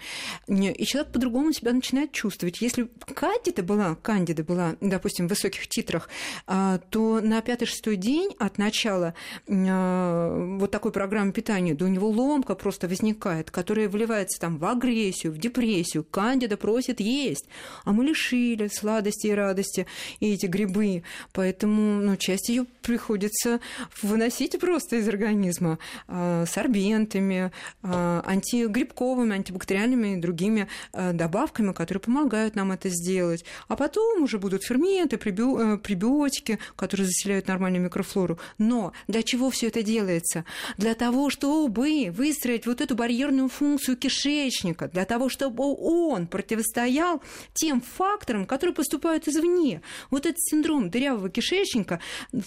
И 0.47 0.85
человек 0.85 1.11
по-другому 1.11 1.53
себя 1.53 1.73
начинает 1.73 2.11
чувствовать. 2.11 2.61
Если 2.61 2.89
кандида 3.13 3.63
была, 3.63 3.95
кандида 3.95 4.43
была, 4.43 4.75
допустим, 4.81 5.27
в 5.27 5.29
высоких 5.29 5.67
титрах, 5.67 6.09
а, 6.47 6.79
то 6.89 7.21
на 7.21 7.41
пятый-шестой 7.41 7.95
день 7.95 8.35
от 8.39 8.57
начала 8.57 9.13
а, 9.47 10.57
вот 10.59 10.71
такой 10.71 10.91
программы 10.91 11.31
питания, 11.31 11.73
да 11.73 11.85
у 11.85 11.87
него 11.87 12.09
ломка 12.09 12.55
просто 12.55 12.87
возникает, 12.87 13.51
которая 13.51 13.89
вливается 13.89 14.39
там 14.39 14.57
в 14.57 14.65
агрессию, 14.65 15.33
в 15.33 15.37
депрессию. 15.37 16.03
Кандида 16.03 16.57
просит 16.57 16.99
есть, 16.99 17.45
а 17.83 17.91
мы 17.91 18.05
лишили 18.05 18.67
сладости 18.67 19.27
и 19.27 19.31
радости 19.31 19.87
и 20.19 20.33
эти 20.33 20.45
грибы. 20.45 21.03
Поэтому 21.33 22.01
ну, 22.01 22.15
часть 22.17 22.49
ее 22.49 22.65
приходится 22.81 23.59
выносить 24.01 24.44
просто 24.53 24.97
из 24.97 25.07
организма 25.07 25.79
а, 26.07 26.45
сорбентами, 26.45 27.51
а, 27.83 28.23
антигрибковыми, 28.25 29.35
антибактериальными 29.35 30.15
и 30.15 30.21
другими 30.21 30.67
а, 30.93 31.13
добавками, 31.13 31.73
которые 31.73 32.01
помогают 32.01 32.55
нам 32.55 32.71
это 32.71 32.89
сделать. 32.89 33.45
А 33.67 33.75
потом 33.75 34.23
уже 34.23 34.37
будут 34.37 34.63
ферменты, 34.63 35.17
пребио- 35.17 35.75
э, 35.75 35.77
пребиотики, 35.77 36.59
которые 36.75 37.07
заселяют 37.07 37.47
нормальную 37.47 37.83
микрофлору. 37.83 38.39
Но 38.57 38.93
для 39.07 39.23
чего 39.23 39.49
все 39.49 39.67
это 39.67 39.83
делается? 39.83 40.45
Для 40.77 40.93
того, 40.93 41.29
чтобы 41.29 42.11
выстроить 42.11 42.65
вот 42.65 42.81
эту 42.81 42.95
барьерную 42.95 43.49
функцию 43.49 43.97
кишечника, 43.97 44.87
для 44.87 45.05
того, 45.05 45.29
чтобы 45.29 45.75
он 45.77 46.27
противостоял 46.27 47.21
тем 47.53 47.81
факторам, 47.81 48.45
которые 48.45 48.73
поступают 48.73 49.27
извне. 49.27 49.81
Вот 50.09 50.25
этот 50.25 50.39
синдром 50.41 50.89
дырявого 50.89 51.29
кишечника, 51.29 51.99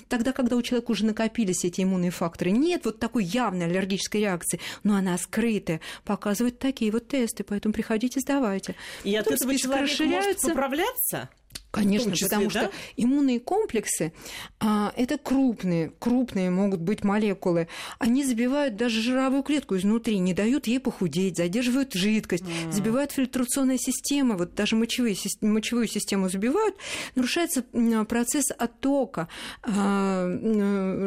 тогда, 0.09 0.33
когда 0.33 0.57
у 0.57 0.63
человека 0.63 0.91
уже 0.91 1.05
накопились 1.05 1.65
эти 1.65 1.83
иммунные 1.89 2.11
факторы, 2.11 2.51
нет 2.51 2.85
вот 2.85 2.99
такой 2.99 3.25
явной 3.25 3.67
аллергической 3.67 4.21
реакции, 4.21 4.61
но 4.85 4.97
она 4.97 5.17
скрытая, 5.19 5.81
показывают 6.05 6.59
такие 6.59 6.93
вот 6.93 7.09
тесты, 7.09 7.45
поэтому 7.45 7.73
приходите, 7.73 8.21
сдавайте. 8.21 8.75
И 9.05 9.15
от 9.17 9.25
Потом 9.25 9.37
этого 9.37 9.57
человек 9.57 10.01
может 10.01 10.41
поправляться? 10.41 11.29
Конечно, 11.71 12.13
числе, 12.13 12.29
потому 12.29 12.51
да? 12.51 12.63
что 12.63 12.73
иммунные 12.97 13.41
комплексы 13.41 14.13
а, 14.59 14.93
это 14.97 15.19
крупные, 15.19 15.93
крупные 15.99 16.51
могут 16.51 16.81
быть 16.81 17.05
молекулы. 17.05 17.69
Они 17.99 18.25
забивают 18.25 18.77
даже 18.77 19.03
жировую 19.03 19.43
клетку 19.43 19.77
изнутри, 19.77 20.19
не 20.19 20.33
дают 20.33 20.67
ей 20.67 20.81
похудеть, 20.81 21.37
задерживают 21.37 21.93
жидкость, 21.93 22.45
забивают 22.71 23.13
фильтрационная 23.13 23.77
система, 23.79 24.37
вот 24.37 24.55
даже 24.55 24.77
мочевые, 24.77 25.17
мочевую 25.43 25.87
систему 25.89 26.29
забивают, 26.29 26.75
нарушается 27.15 27.65
процесс 28.09 28.47
оттока 28.57 29.29
а, 29.63 30.27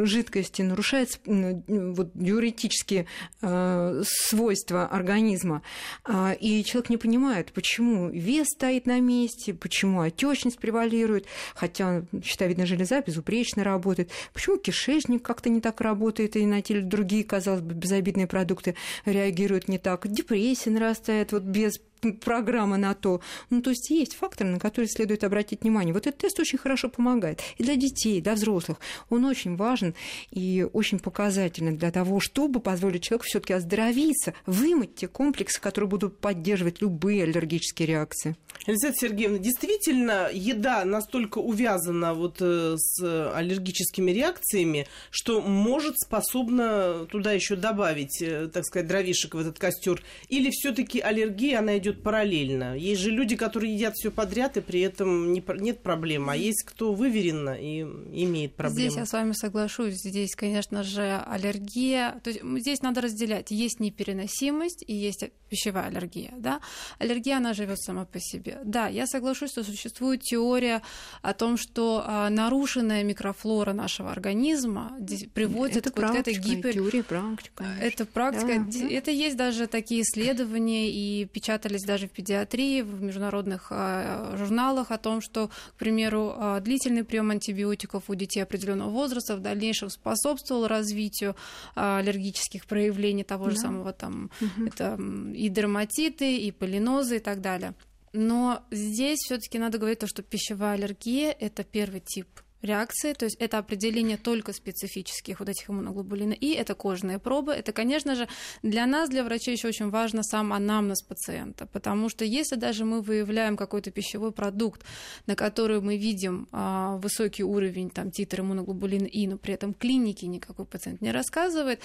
жидкости, 0.06 0.62
нарушается 0.62 1.20
м, 1.26 1.64
вот, 1.94 2.12
диуретические 2.14 3.08
а, 3.42 4.02
свойства 4.06 4.86
организма. 4.86 5.62
А, 6.04 6.34
И 6.40 6.64
человек 6.64 6.90
не 6.90 6.98
понимает, 6.98 7.52
почему 7.52 8.10
вес 8.10 8.48
стоит 8.48 8.86
на 8.86 9.00
месте, 9.00 9.54
почему 9.54 10.02
отечность 10.02 10.60
превалирует, 10.62 11.26
хотя 11.56 12.04
щитовидная 12.24 12.66
железа 12.66 13.02
безупречно 13.02 13.64
работает, 13.64 14.12
почему 14.34 14.58
кишечник 14.58 15.24
как-то 15.24 15.50
не 15.50 15.60
так 15.60 15.82
работает, 15.82 16.36
и 16.36 16.46
на 16.46 16.62
теле 16.62 16.82
другие, 16.82 17.24
казалось 17.24 17.62
бы, 17.62 17.74
безобидные 17.74 18.28
продукты 18.28 18.76
реагируют 19.06 19.68
не 19.68 19.78
так, 19.78 20.08
депрессия 20.08 20.70
нарастает 20.70 21.32
вот 21.34 21.44
без 21.44 21.80
программа 22.22 22.78
на 22.78 22.94
то. 22.94 23.22
Ну, 23.50 23.62
то 23.62 23.70
есть 23.70 23.90
есть 23.90 24.16
факторы, 24.16 24.50
на 24.50 24.60
которые 24.60 24.90
следует 24.90 25.24
обратить 25.24 25.62
внимание. 25.62 25.94
Вот 25.94 26.08
этот 26.08 26.22
тест 26.22 26.40
очень 26.40 26.58
хорошо 26.58 26.90
помогает 26.90 27.42
и 27.58 27.64
для 27.64 27.76
детей, 27.76 28.18
и 28.18 28.22
для 28.22 28.34
взрослых. 28.34 28.80
Он 29.10 29.26
очень 29.26 29.56
важен 29.56 29.96
и 30.32 30.68
очень 30.74 31.00
показательный 31.00 31.74
для 31.74 31.92
того, 31.92 32.20
чтобы 32.20 32.60
позволить 32.60 33.04
человеку 33.04 33.26
все 33.28 33.40
таки 33.40 33.54
оздоровиться, 33.54 34.34
вымыть 34.46 34.96
те 34.96 35.08
комплексы, 35.08 35.60
которые 35.60 35.90
будут 35.90 36.20
поддерживать 36.20 36.82
любые 36.82 37.24
аллергические 37.24 37.88
реакции. 37.88 38.36
Елизавета 38.68 39.00
Сергеевна, 39.00 39.38
действительно, 39.40 40.30
еда 40.32 40.86
настолько 40.86 41.40
увязана 41.40 42.14
вот 42.14 42.38
э, 42.42 42.76
с 42.78 43.32
аллергическими 43.36 44.12
реакциями, 44.12 44.88
что 45.10 45.42
может 45.42 46.00
способна 46.00 47.06
туда 47.10 47.32
еще 47.32 47.56
добавить, 47.56 48.22
э, 48.22 48.50
так 48.54 48.66
сказать, 48.66 48.88
дровишек 48.88 49.34
в 49.34 49.40
этот 49.40 49.58
костер. 49.58 50.02
Или 50.30 50.50
все-таки 50.52 51.00
аллергия, 51.00 51.60
она 51.60 51.78
идет 51.78 51.91
параллельно? 51.94 52.78
Есть 52.78 53.02
же 53.02 53.12
люди, 53.12 53.36
которые 53.36 53.74
едят 53.74 53.96
все 53.96 54.12
подряд, 54.12 54.58
и 54.58 54.62
при 54.62 54.82
этом 54.82 55.34
не, 55.34 55.44
нет 55.60 55.82
проблем. 55.82 56.30
А 56.30 56.36
есть 56.36 56.64
кто 56.64 56.94
выверенно 56.94 57.56
и 57.60 57.82
имеет 57.82 58.56
проблемы. 58.56 58.90
Здесь 58.90 58.98
я 58.98 59.06
с 59.06 59.14
вами 59.14 59.34
соглашусь. 59.34 59.96
Здесь, 59.96 60.36
конечно 60.36 60.84
же, 60.84 61.22
аллергия. 61.26 62.20
То 62.24 62.30
есть 62.30 62.42
здесь 62.44 62.82
надо 62.82 63.02
разделять. 63.02 63.52
Есть 63.52 63.80
непереносимость 63.80 64.84
и 64.88 64.94
есть 64.94 65.24
пищевая 65.50 65.88
аллергия. 65.88 66.34
Да? 66.38 66.62
Аллергия, 67.00 67.38
она 67.38 67.54
живет 67.54 67.80
сама 67.80 68.06
по 68.06 68.20
себе. 68.20 68.60
Да, 68.64 68.88
я 68.88 69.06
соглашусь, 69.06 69.52
что 69.52 69.64
существует 69.64 70.22
теория 70.22 70.82
о 71.22 71.34
том, 71.34 71.58
что 71.58 72.04
а, 72.06 72.30
нарушенная 72.30 73.04
микрофлора 73.04 73.74
нашего 73.74 74.12
организма 74.12 74.98
приводит 75.34 75.88
это 75.88 75.92
к 75.92 76.00
вот 76.02 76.16
этой 76.16 76.36
гипер... 76.36 76.74
Теория, 76.74 77.04
практика. 77.04 77.66
Это 77.82 78.06
практика. 78.06 78.66
Да. 78.66 78.90
Это 78.90 79.12
есть 79.12 79.36
даже 79.36 79.68
такие 79.68 80.02
исследования 80.04 80.90
и 80.92 81.26
печатались 81.26 81.81
даже 81.86 82.08
в 82.08 82.12
педиатрии, 82.12 82.82
в 82.82 83.02
международных 83.02 83.68
а, 83.72 84.36
журналах 84.38 84.92
о 84.92 84.98
том, 84.98 85.22
что, 85.22 85.48
к 85.48 85.80
примеру, 85.80 86.34
а, 86.38 86.60
длительный 86.60 87.04
прием 87.04 87.32
антибиотиков 87.32 88.10
у 88.10 88.16
детей 88.16 88.42
определенного 88.42 88.90
возраста 88.90 89.36
в 89.36 89.42
дальнейшем 89.42 89.90
способствовал 89.90 90.68
развитию 90.68 91.36
аллергических 91.76 92.66
проявлений 92.66 93.24
того 93.24 93.50
же 93.50 93.56
да. 93.56 93.62
самого 93.62 93.94
там 93.94 94.30
угу. 94.40 94.68
это 94.68 95.00
и 95.34 95.50
дерматиты, 95.50 96.38
и 96.38 96.52
полинозы 96.52 97.18
и 97.18 97.20
так 97.20 97.42
далее. 97.42 97.74
Но 98.14 98.62
здесь 98.72 99.20
все-таки 99.20 99.58
надо 99.58 99.78
говорить 99.78 100.00
то, 100.00 100.08
что 100.08 100.22
пищевая 100.22 100.76
аллергия 100.76 101.32
это 101.32 101.64
первый 101.64 102.02
тип 102.02 102.28
реакции, 102.62 103.14
то 103.14 103.26
есть 103.26 103.38
это 103.40 103.58
определение 103.58 104.18
только 104.18 104.54
специфических 104.54 105.40
вот 105.40 105.50
этих 105.50 105.70
иммуноглобулинов, 105.70 106.38
и 106.42 106.54
это 106.54 106.76
кожные 106.76 107.20
пробы. 107.20 107.54
Это, 107.54 107.72
конечно 107.72 108.16
же, 108.16 108.28
для 108.64 108.86
нас, 108.86 109.10
для 109.10 109.24
врачей 109.24 109.56
еще 109.56 109.68
очень 109.68 109.90
важно 109.90 110.24
сам 110.24 110.54
анамнез 110.54 111.02
пациента, 111.02 111.66
потому 111.66 112.10
что 112.10 112.26
если 112.26 112.56
даже 112.56 112.86
мы 112.86 113.02
выявляем 113.02 113.58
какой-то 113.58 113.92
пищевой 113.92 114.32
продукт, 114.32 114.84
на 115.28 115.36
который 115.36 115.82
мы 115.82 115.98
видим 115.98 116.48
а, 116.52 116.98
высокий 116.98 117.44
уровень 117.44 117.90
там, 117.90 118.12
титра 118.12 118.42
иммуноглобулина 118.42 119.06
И, 119.06 119.28
но 119.28 119.38
при 119.38 119.54
этом 119.54 119.74
клиники 119.74 120.26
никакой 120.26 120.66
пациент 120.66 121.02
не 121.02 121.12
рассказывает, 121.12 121.80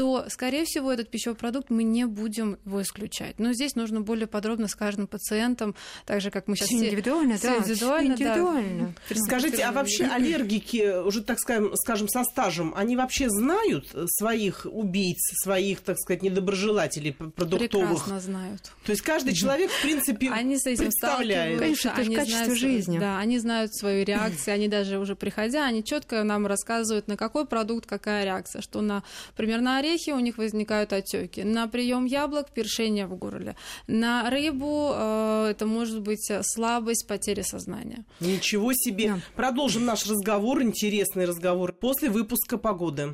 то, 0.00 0.24
скорее 0.30 0.64
всего, 0.64 0.90
этот 0.90 1.10
пищевой 1.10 1.36
продукт 1.36 1.68
мы 1.68 1.82
не 1.82 2.06
будем 2.06 2.56
его 2.64 2.80
исключать. 2.80 3.38
Но 3.38 3.52
здесь 3.52 3.74
нужно 3.74 4.00
более 4.00 4.26
подробно 4.26 4.66
с 4.66 4.74
каждым 4.74 5.06
пациентом, 5.06 5.74
так 6.06 6.22
же, 6.22 6.30
как 6.30 6.48
мы 6.48 6.56
сейчас... 6.56 6.72
Индивидуально, 6.72 7.36
все, 7.36 7.48
да. 7.48 7.56
Индивидуально, 7.58 8.12
индивидуально. 8.14 8.94
Да. 9.10 9.16
Скажите, 9.16 9.62
а 9.62 9.72
вообще 9.72 10.06
аллергики, 10.06 11.02
уже, 11.02 11.22
так 11.22 11.38
скажем, 11.38 11.76
скажем, 11.76 12.08
со 12.08 12.24
стажем, 12.24 12.72
они 12.74 12.96
вообще 12.96 13.28
знают 13.28 13.94
своих 14.06 14.66
убийц, 14.70 15.18
своих, 15.42 15.82
так 15.82 15.98
сказать, 15.98 16.22
недоброжелателей 16.22 17.12
продуктовых? 17.12 18.02
Прекрасно 18.02 18.20
знают. 18.20 18.72
То 18.86 18.92
есть 18.92 19.02
каждый 19.02 19.34
человек, 19.34 19.70
в 19.70 19.82
принципе, 19.82 20.30
они 20.30 20.56
с 20.56 20.64
этим 20.64 20.84
представляет. 20.84 21.58
Конечно, 21.58 21.90
это 21.90 22.00
они 22.00 22.16
качество 22.16 22.44
знают, 22.44 22.58
жизни. 22.58 22.98
Да, 22.98 23.18
они 23.18 23.38
знают 23.38 23.74
свою 23.74 24.02
реакцию, 24.06 24.54
они 24.54 24.68
даже 24.68 24.98
уже 24.98 25.14
приходя, 25.14 25.66
они 25.66 25.84
четко 25.84 26.24
нам 26.24 26.46
рассказывают, 26.46 27.06
на 27.06 27.18
какой 27.18 27.44
продукт 27.44 27.86
какая 27.86 28.24
реакция, 28.24 28.62
что, 28.62 28.80
на, 28.80 29.02
например, 29.32 29.60
на 29.60 29.82
орехи 29.90 30.10
у 30.10 30.18
них 30.18 30.38
возникают 30.38 30.92
отеки, 30.92 31.42
на 31.42 31.66
прием 31.66 32.04
яблок 32.04 32.50
першение 32.50 33.06
в 33.06 33.16
горле, 33.16 33.56
на 33.86 34.28
рыбу 34.30 34.92
э, 34.94 35.48
это 35.50 35.66
может 35.66 36.00
быть 36.00 36.30
слабость, 36.42 37.06
потеря 37.06 37.42
сознания. 37.42 38.04
Ничего 38.20 38.72
себе. 38.72 39.08
Да. 39.08 39.20
Продолжим 39.36 39.84
наш 39.84 40.06
разговор, 40.06 40.62
интересный 40.62 41.24
разговор 41.24 41.72
после 41.72 42.10
выпуска 42.10 42.58
погоды. 42.58 43.12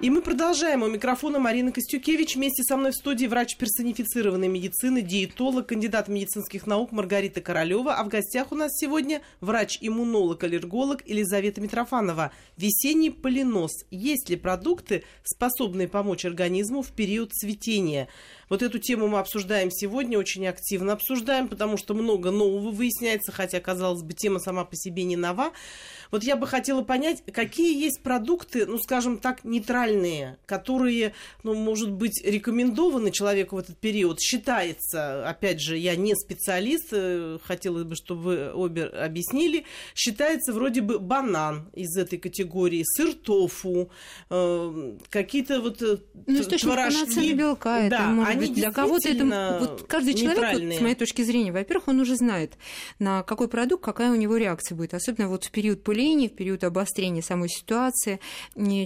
И 0.00 0.10
мы 0.10 0.22
продолжаем. 0.22 0.84
У 0.84 0.86
микрофона 0.86 1.40
Марина 1.40 1.72
Костюкевич. 1.72 2.36
Вместе 2.36 2.62
со 2.62 2.76
мной 2.76 2.92
в 2.92 2.94
студии 2.94 3.26
врач 3.26 3.56
персонифицированной 3.56 4.46
медицины, 4.46 5.02
диетолог, 5.02 5.66
кандидат 5.66 6.06
медицинских 6.06 6.68
наук 6.68 6.92
Маргарита 6.92 7.40
Королева. 7.40 7.96
А 7.96 8.04
в 8.04 8.08
гостях 8.08 8.52
у 8.52 8.54
нас 8.54 8.70
сегодня 8.78 9.22
врач-иммунолог, 9.40 10.44
аллерголог 10.44 11.04
Елизавета 11.04 11.60
Митрофанова. 11.60 12.30
Весенний 12.56 13.10
полинос. 13.10 13.72
Есть 13.90 14.30
ли 14.30 14.36
продукты, 14.36 15.02
способные 15.24 15.88
помочь 15.88 16.24
организму 16.24 16.82
в 16.82 16.92
период 16.92 17.32
цветения? 17.32 18.08
Вот 18.48 18.62
эту 18.62 18.78
тему 18.78 19.08
мы 19.08 19.18
обсуждаем 19.18 19.70
сегодня, 19.70 20.18
очень 20.18 20.46
активно 20.46 20.92
обсуждаем, 20.92 21.48
потому 21.48 21.76
что 21.76 21.94
много 21.94 22.30
нового 22.30 22.70
выясняется, 22.70 23.32
хотя, 23.32 23.60
казалось 23.60 24.02
бы, 24.02 24.14
тема 24.14 24.38
сама 24.38 24.64
по 24.64 24.76
себе 24.76 25.02
не 25.04 25.16
нова. 25.16 25.52
Вот 26.10 26.22
я 26.22 26.36
бы 26.36 26.46
хотела 26.46 26.82
понять, 26.82 27.22
какие 27.32 27.78
есть 27.78 28.02
продукты, 28.02 28.64
ну, 28.64 28.78
скажем 28.78 29.18
так, 29.18 29.44
нейтральные, 29.44 29.87
которые, 30.46 31.14
ну, 31.42 31.54
может 31.54 31.90
быть, 31.90 32.22
рекомендованы 32.24 33.10
человеку 33.10 33.56
в 33.56 33.58
этот 33.58 33.78
период. 33.78 34.20
Считается, 34.20 35.28
опять 35.28 35.60
же, 35.60 35.76
я 35.76 35.96
не 35.96 36.14
специалист, 36.14 36.88
э, 36.92 37.38
хотела 37.42 37.82
бы, 37.84 37.96
чтобы 37.96 38.22
вы 38.22 38.52
обе 38.52 38.84
объяснили, 38.84 39.64
считается 39.94 40.52
вроде 40.52 40.80
бы 40.80 40.98
банан 40.98 41.70
из 41.74 41.96
этой 41.96 42.18
категории, 42.18 42.84
сыр 42.84 43.14
тофу, 43.14 43.90
э, 44.30 44.96
какие-то 45.10 45.60
вот 45.60 45.82
э, 45.82 45.98
ну, 46.26 46.44
творожки. 46.44 47.32
белка, 47.32 47.80
это 47.80 47.90
да, 47.90 48.06
может 48.08 48.36
быть 48.36 48.54
для 48.54 48.70
кого-то 48.70 49.08
это 49.08 49.58
вот 49.60 49.86
каждый 49.88 50.14
человек, 50.14 50.60
вот, 50.60 50.74
с 50.74 50.80
моей 50.80 50.94
точки 50.94 51.22
зрения, 51.22 51.52
во-первых, 51.52 51.88
он 51.88 52.00
уже 52.00 52.16
знает, 52.16 52.54
на 52.98 53.22
какой 53.22 53.48
продукт 53.48 53.84
какая 53.84 54.12
у 54.12 54.16
него 54.16 54.36
реакция 54.36 54.76
будет, 54.76 54.94
особенно 54.94 55.28
вот 55.28 55.44
в 55.44 55.50
период 55.50 55.82
выступлений, 55.88 56.28
в 56.28 56.34
период 56.34 56.64
обострения 56.64 57.22
самой 57.22 57.48
ситуации, 57.48 58.20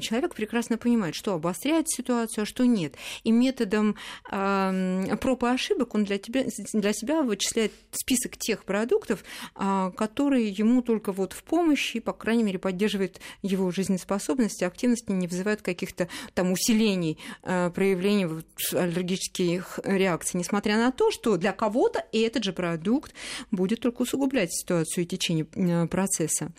человек 0.01 0.35
прекрасно 0.35 0.79
понимает, 0.79 0.92
что 1.15 1.35
обостряет 1.35 1.89
ситуацию, 1.89 2.43
а 2.43 2.47
что 2.47 2.65
нет. 2.65 2.95
И 3.25 3.33
методом 3.33 3.97
э, 4.31 5.17
проб 5.21 5.45
и 5.45 5.47
ошибок 5.47 5.95
он 5.95 6.05
для, 6.05 6.19
тебя, 6.19 6.45
для 6.73 6.93
себя 6.93 7.23
вычисляет 7.23 7.73
список 7.91 8.37
тех 8.37 8.65
продуктов, 8.65 9.25
э, 9.55 9.91
которые 9.97 10.49
ему 10.49 10.83
только 10.83 11.13
вот 11.13 11.33
в 11.33 11.43
помощи, 11.43 12.01
по 12.01 12.13
крайней 12.13 12.45
мере, 12.45 12.59
поддерживает 12.59 13.21
его 13.43 13.71
жизнеспособность, 13.71 14.63
активность, 14.63 15.09
не 15.09 15.27
вызывают 15.27 15.63
каких-то 15.63 16.09
там 16.35 16.53
усилений 16.53 17.19
э, 17.43 17.71
проявлений 17.75 18.27
вот, 18.27 18.47
аллергических 18.73 19.81
реакций, 19.85 20.39
несмотря 20.39 20.77
на 20.77 20.93
то, 20.93 21.11
что 21.11 21.37
для 21.37 21.53
кого-то 21.53 22.05
этот 22.13 22.45
же 22.45 22.53
продукт 22.53 23.15
будет 23.51 23.81
только 23.81 24.03
усугублять 24.03 24.53
ситуацию 24.53 25.05
и 25.05 25.07
течение 25.07 25.45
процесса. 25.87 26.53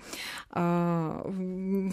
А, 0.49 1.23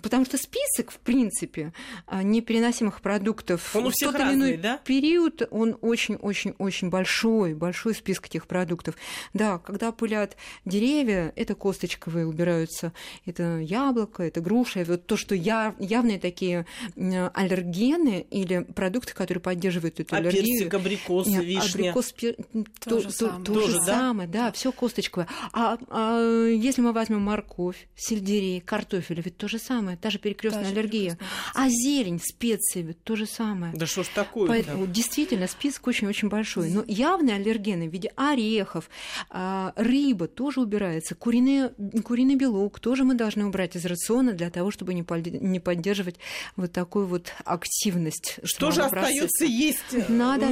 потому 0.03 0.25
что 0.25 0.37
список, 0.37 0.91
в 0.91 0.99
принципе, 0.99 1.73
а, 2.07 2.23
непереносимых 2.31 3.01
продуктов 3.01 3.75
он 3.75 3.87
у 3.87 3.91
всех 3.91 4.15
разный, 4.15 4.35
иной 4.35 4.57
да? 4.57 4.79
период, 4.85 5.43
он 5.51 5.77
очень-очень-очень 5.81 6.91
большой, 6.91 7.55
большой 7.55 7.95
список 7.95 8.27
этих 8.27 8.47
продуктов. 8.47 8.97
Да, 9.35 9.59
когда 9.59 9.93
пылят 9.93 10.37
деревья, 10.65 11.33
это 11.37 11.55
косточковые 11.55 12.27
убираются, 12.27 12.93
это 13.27 13.59
яблоко, 13.59 14.23
это 14.23 14.41
груша, 14.41 14.85
вот 14.85 15.07
то, 15.07 15.17
что 15.17 15.35
я, 15.35 15.75
явные 15.79 16.19
такие 16.19 16.67
аллергены 16.97 18.27
или 18.31 18.61
продукты, 18.75 19.15
которые 19.15 19.43
поддерживают 19.43 20.01
эту 20.01 20.15
а 20.15 20.19
аллергию. 20.19 20.45
персик, 20.45 20.75
абрикос, 20.75 21.27
вишня. 21.27 21.91
Абрикос, 21.91 22.13
пер... 22.13 22.37
то, 22.81 23.01
то, 23.01 23.03
то, 23.03 23.29
то, 23.45 23.55
то 23.55 23.69
же 23.69 23.79
да? 23.79 23.85
самое, 23.85 24.29
да, 24.29 24.53
все 24.53 24.73
косточковое. 24.73 25.29
А, 25.53 25.79
а 25.89 26.47
если 26.47 26.81
мы 26.83 26.93
возьмем 26.93 27.23
морковь, 27.23 27.89
сельдерей, 27.97 28.61
картофеля, 28.61 29.23
ведь 29.23 29.37
то 29.37 29.49
же 29.49 29.59
самое, 29.59 29.97
та 29.97 30.11
же 30.11 30.19
перекрестная 30.19 30.69
аллергия. 30.69 31.19
А 31.55 31.69
зелень, 31.69 32.20
специи, 32.21 32.83
ведь 32.83 33.03
то 33.03 33.17
же 33.17 33.27
самое. 33.27 33.73
Да 33.75 33.87
что 33.87 34.03
ж 34.03 34.09
такое? 34.09 34.49
Поэтому, 34.49 34.87
да? 34.87 34.93
Действительно, 34.93 35.47
список 35.47 35.87
очень-очень 35.87 36.29
большой. 36.29 36.71
Но 36.71 36.85
явные 36.87 37.37
аллергены 37.37 37.89
в 37.89 37.93
виде 37.93 38.13
орехов, 38.17 38.91
а, 39.29 39.73
рыба 39.77 40.29
тоже 40.29 40.61
убирается, 40.61 41.15
куриный, 41.15 41.71
куриный 42.03 42.37
белок 42.37 42.81
тоже 42.81 43.05
мы 43.05 43.15
должны 43.15 43.47
убрать 43.47 43.77
из 43.77 43.85
рациона 43.85 44.33
для 44.33 44.51
того, 44.51 44.71
чтобы 44.71 44.95
не, 44.95 45.05
не 45.41 45.61
поддерживать 45.61 46.17
вот 46.57 46.73
такую 46.73 47.07
вот 47.07 47.33
активность. 47.45 48.39
Что 48.45 48.71
же 48.71 48.83
остается 48.83 49.45
есть? 49.45 50.09
Надо 50.09 50.47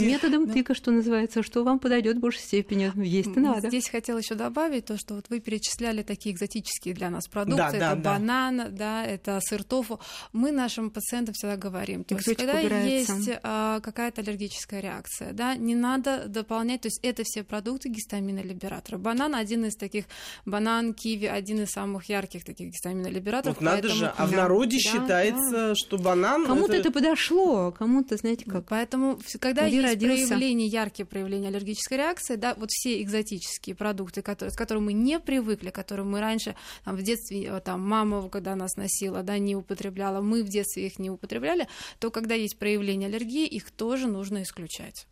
методом 0.00 0.46
да. 0.46 0.52
тыка, 0.52 0.74
что 0.74 0.90
называется, 0.90 1.42
что 1.42 1.64
вам 1.64 1.78
подойдет 1.78 2.16
в 2.16 2.20
большей 2.20 2.42
степени. 2.42 2.92
Есть 2.96 3.36
надо. 3.36 3.68
Здесь 3.68 3.88
хотела 3.88 4.18
еще 4.18 4.34
добавить 4.34 4.86
то, 4.86 4.96
что 4.96 5.14
вот 5.14 5.26
вы 5.28 5.40
перечисляли 5.40 6.02
такие 6.02 6.34
экзотические 6.34 6.94
для 6.94 7.10
нас 7.10 7.28
продукты, 7.28 7.56
да, 7.56 7.68
это 7.68 7.78
да, 7.78 7.96
банан, 7.96 8.56
да. 8.56 8.68
да, 8.70 9.06
это 9.06 9.40
сыр 9.42 9.62
тофу. 9.64 10.00
Мы 10.32 10.52
нашим 10.52 10.90
пациентам 11.00 11.34
всегда 11.34 11.56
говорим. 11.56 12.04
То 12.04 12.14
есть, 12.14 12.36
когда 12.36 12.60
убирается. 12.60 13.14
есть 13.14 13.30
а, 13.42 13.80
какая-то 13.80 14.20
аллергическая 14.20 14.80
реакция, 14.80 15.32
да, 15.32 15.56
не 15.56 15.74
надо 15.74 16.26
дополнять, 16.26 16.82
то 16.82 16.86
есть 16.88 17.00
это 17.02 17.22
все 17.24 17.42
продукты 17.42 17.88
гистаминолибератора. 17.88 18.98
Банан 18.98 19.34
один 19.34 19.64
из 19.64 19.76
таких, 19.76 20.04
банан, 20.44 20.92
киви, 20.94 21.26
один 21.26 21.62
из 21.62 21.70
самых 21.70 22.08
ярких 22.08 22.44
таких 22.44 22.68
гистаминолибераторов. 22.68 23.56
Вот 23.56 23.64
надо 23.64 23.88
же, 23.88 24.12
а 24.16 24.26
в 24.26 24.32
народе 24.32 24.78
да, 24.82 24.90
считается, 24.90 25.50
да. 25.50 25.74
что 25.74 25.98
банан... 25.98 26.46
Кому-то 26.46 26.74
это... 26.74 26.88
это 26.88 26.92
подошло, 26.92 27.72
кому-то, 27.72 28.16
знаете 28.16 28.44
как. 28.44 28.66
Поэтому, 28.68 29.18
когда 29.40 29.64
есть 29.64 29.82
родился. 29.82 30.26
проявление, 30.28 30.66
яркие 30.68 31.06
проявления 31.06 31.48
аллергической 31.48 31.96
реакции, 31.96 32.36
да, 32.36 32.54
вот 32.54 32.70
все 32.70 33.00
экзотические 33.02 33.74
продукты, 33.74 34.22
которые, 34.22 34.52
с 34.52 34.56
которыми 34.56 34.86
мы 34.86 34.92
не 34.92 35.18
привыкли, 35.18 35.70
которые 35.70 36.06
мы 36.06 36.20
раньше 36.20 36.54
там, 36.84 36.96
в 36.96 37.02
детстве, 37.02 37.44
э, 37.44 37.60
там, 37.60 37.86
мама, 37.86 38.28
когда 38.28 38.54
нас 38.54 38.76
носила, 38.76 39.22
да, 39.22 39.38
не 39.38 39.56
употребляла, 39.56 40.20
мы 40.20 40.42
в 40.42 40.48
детстве 40.48 40.89
их 40.90 40.98
не 40.98 41.10
употребляли, 41.10 41.68
то 41.98 42.10
когда 42.10 42.34
есть 42.34 42.58
проявление 42.58 43.08
аллергии, 43.08 43.46
их 43.46 43.70
тоже 43.70 44.06
нужно 44.06 44.42
исключать. 44.42 45.06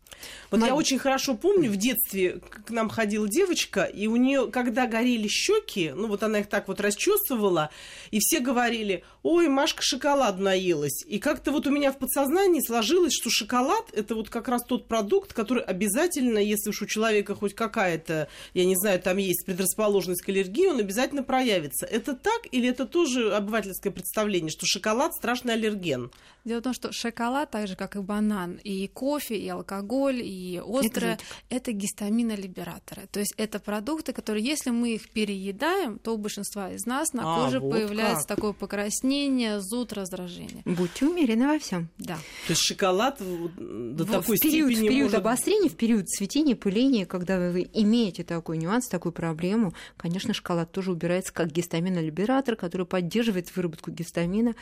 Вот 0.51 0.59
Мать... 0.59 0.69
я 0.69 0.75
очень 0.75 0.99
хорошо 0.99 1.35
помню, 1.35 1.69
в 1.69 1.77
детстве 1.77 2.41
к 2.65 2.69
нам 2.69 2.89
ходила 2.89 3.27
девочка, 3.27 3.83
и 3.83 4.07
у 4.07 4.15
нее, 4.15 4.49
когда 4.51 4.87
горели 4.87 5.27
щеки, 5.27 5.91
ну 5.95 6.07
вот 6.07 6.23
она 6.23 6.39
их 6.39 6.47
так 6.47 6.67
вот 6.67 6.81
расчувствовала, 6.81 7.69
и 8.11 8.19
все 8.19 8.39
говорили, 8.39 9.03
ой, 9.23 9.47
Машка 9.47 9.81
шоколад 9.81 10.39
наелась. 10.39 11.03
И 11.05 11.19
как-то 11.19 11.51
вот 11.51 11.67
у 11.67 11.71
меня 11.71 11.91
в 11.91 11.97
подсознании 11.97 12.61
сложилось, 12.61 13.13
что 13.13 13.29
шоколад 13.29 13.85
это 13.93 14.15
вот 14.15 14.29
как 14.29 14.47
раз 14.47 14.63
тот 14.63 14.87
продукт, 14.87 15.33
который 15.33 15.63
обязательно, 15.63 16.39
если 16.39 16.69
уж 16.69 16.81
у 16.81 16.85
человека 16.85 17.35
хоть 17.35 17.53
какая-то, 17.53 18.27
я 18.53 18.65
не 18.65 18.75
знаю, 18.75 18.99
там 18.99 19.17
есть 19.17 19.45
предрасположенность 19.45 20.23
к 20.23 20.29
аллергии, 20.29 20.67
он 20.67 20.79
обязательно 20.79 21.23
проявится. 21.23 21.85
Это 21.85 22.13
так 22.13 22.41
или 22.51 22.69
это 22.69 22.85
тоже 22.85 23.33
обывательское 23.33 23.91
представление, 23.91 24.49
что 24.49 24.65
шоколад 24.65 25.13
страшный 25.13 25.53
аллерген? 25.69 26.11
Дело 26.45 26.61
в 26.61 26.63
том, 26.63 26.73
что 26.73 26.91
шоколад, 26.93 27.51
так 27.51 27.67
же 27.67 27.75
как 27.75 27.95
и 27.95 27.99
банан, 27.99 28.59
и 28.63 28.87
кофе, 28.87 29.37
и 29.37 29.47
алкоголь, 29.49 30.21
и 30.23 30.59
острое, 30.65 31.13
это, 31.13 31.23
это 31.49 31.71
гистаминолибераторы. 31.73 33.07
То 33.11 33.19
есть 33.19 33.33
это 33.37 33.59
продукты, 33.59 34.13
которые, 34.13 34.45
если 34.45 34.69
мы 34.69 34.95
их 34.95 35.09
переедаем, 35.09 35.99
то 35.99 36.15
у 36.15 36.17
большинства 36.17 36.71
из 36.71 36.85
нас 36.85 37.11
на 37.13 37.23
а, 37.23 37.43
коже 37.43 37.59
вот 37.59 37.71
появляется 37.71 38.25
как. 38.25 38.37
такое 38.37 38.53
покраснение, 38.53 39.59
зуд, 39.59 39.91
раздражение. 39.91 40.63
Будьте 40.65 41.05
умерены 41.05 41.45
во 41.45 41.59
всем. 41.59 41.89
Да. 41.97 42.15
То 42.15 42.53
есть 42.53 42.61
шоколад 42.61 43.19
до 43.19 44.05
в, 44.05 44.09
такой 44.09 44.37
в 44.37 44.39
период, 44.39 44.71
степени 44.71 44.87
В 44.87 44.89
период 44.89 45.11
может... 45.11 45.19
обострения, 45.19 45.69
в 45.69 45.75
период 45.75 46.07
цветения, 46.07 46.55
пыления, 46.55 47.05
когда 47.05 47.37
вы 47.51 47.69
имеете 47.73 48.23
такой 48.23 48.57
нюанс, 48.57 48.87
такую 48.87 49.11
проблему, 49.11 49.73
конечно, 49.97 50.33
шоколад 50.33 50.71
тоже 50.71 50.93
убирается 50.93 51.33
как 51.33 51.51
гистаминолибератор, 51.51 52.55
который 52.55 52.87
поддерживает 52.87 53.53
выработку 53.55 53.91
гистамина 53.91 54.55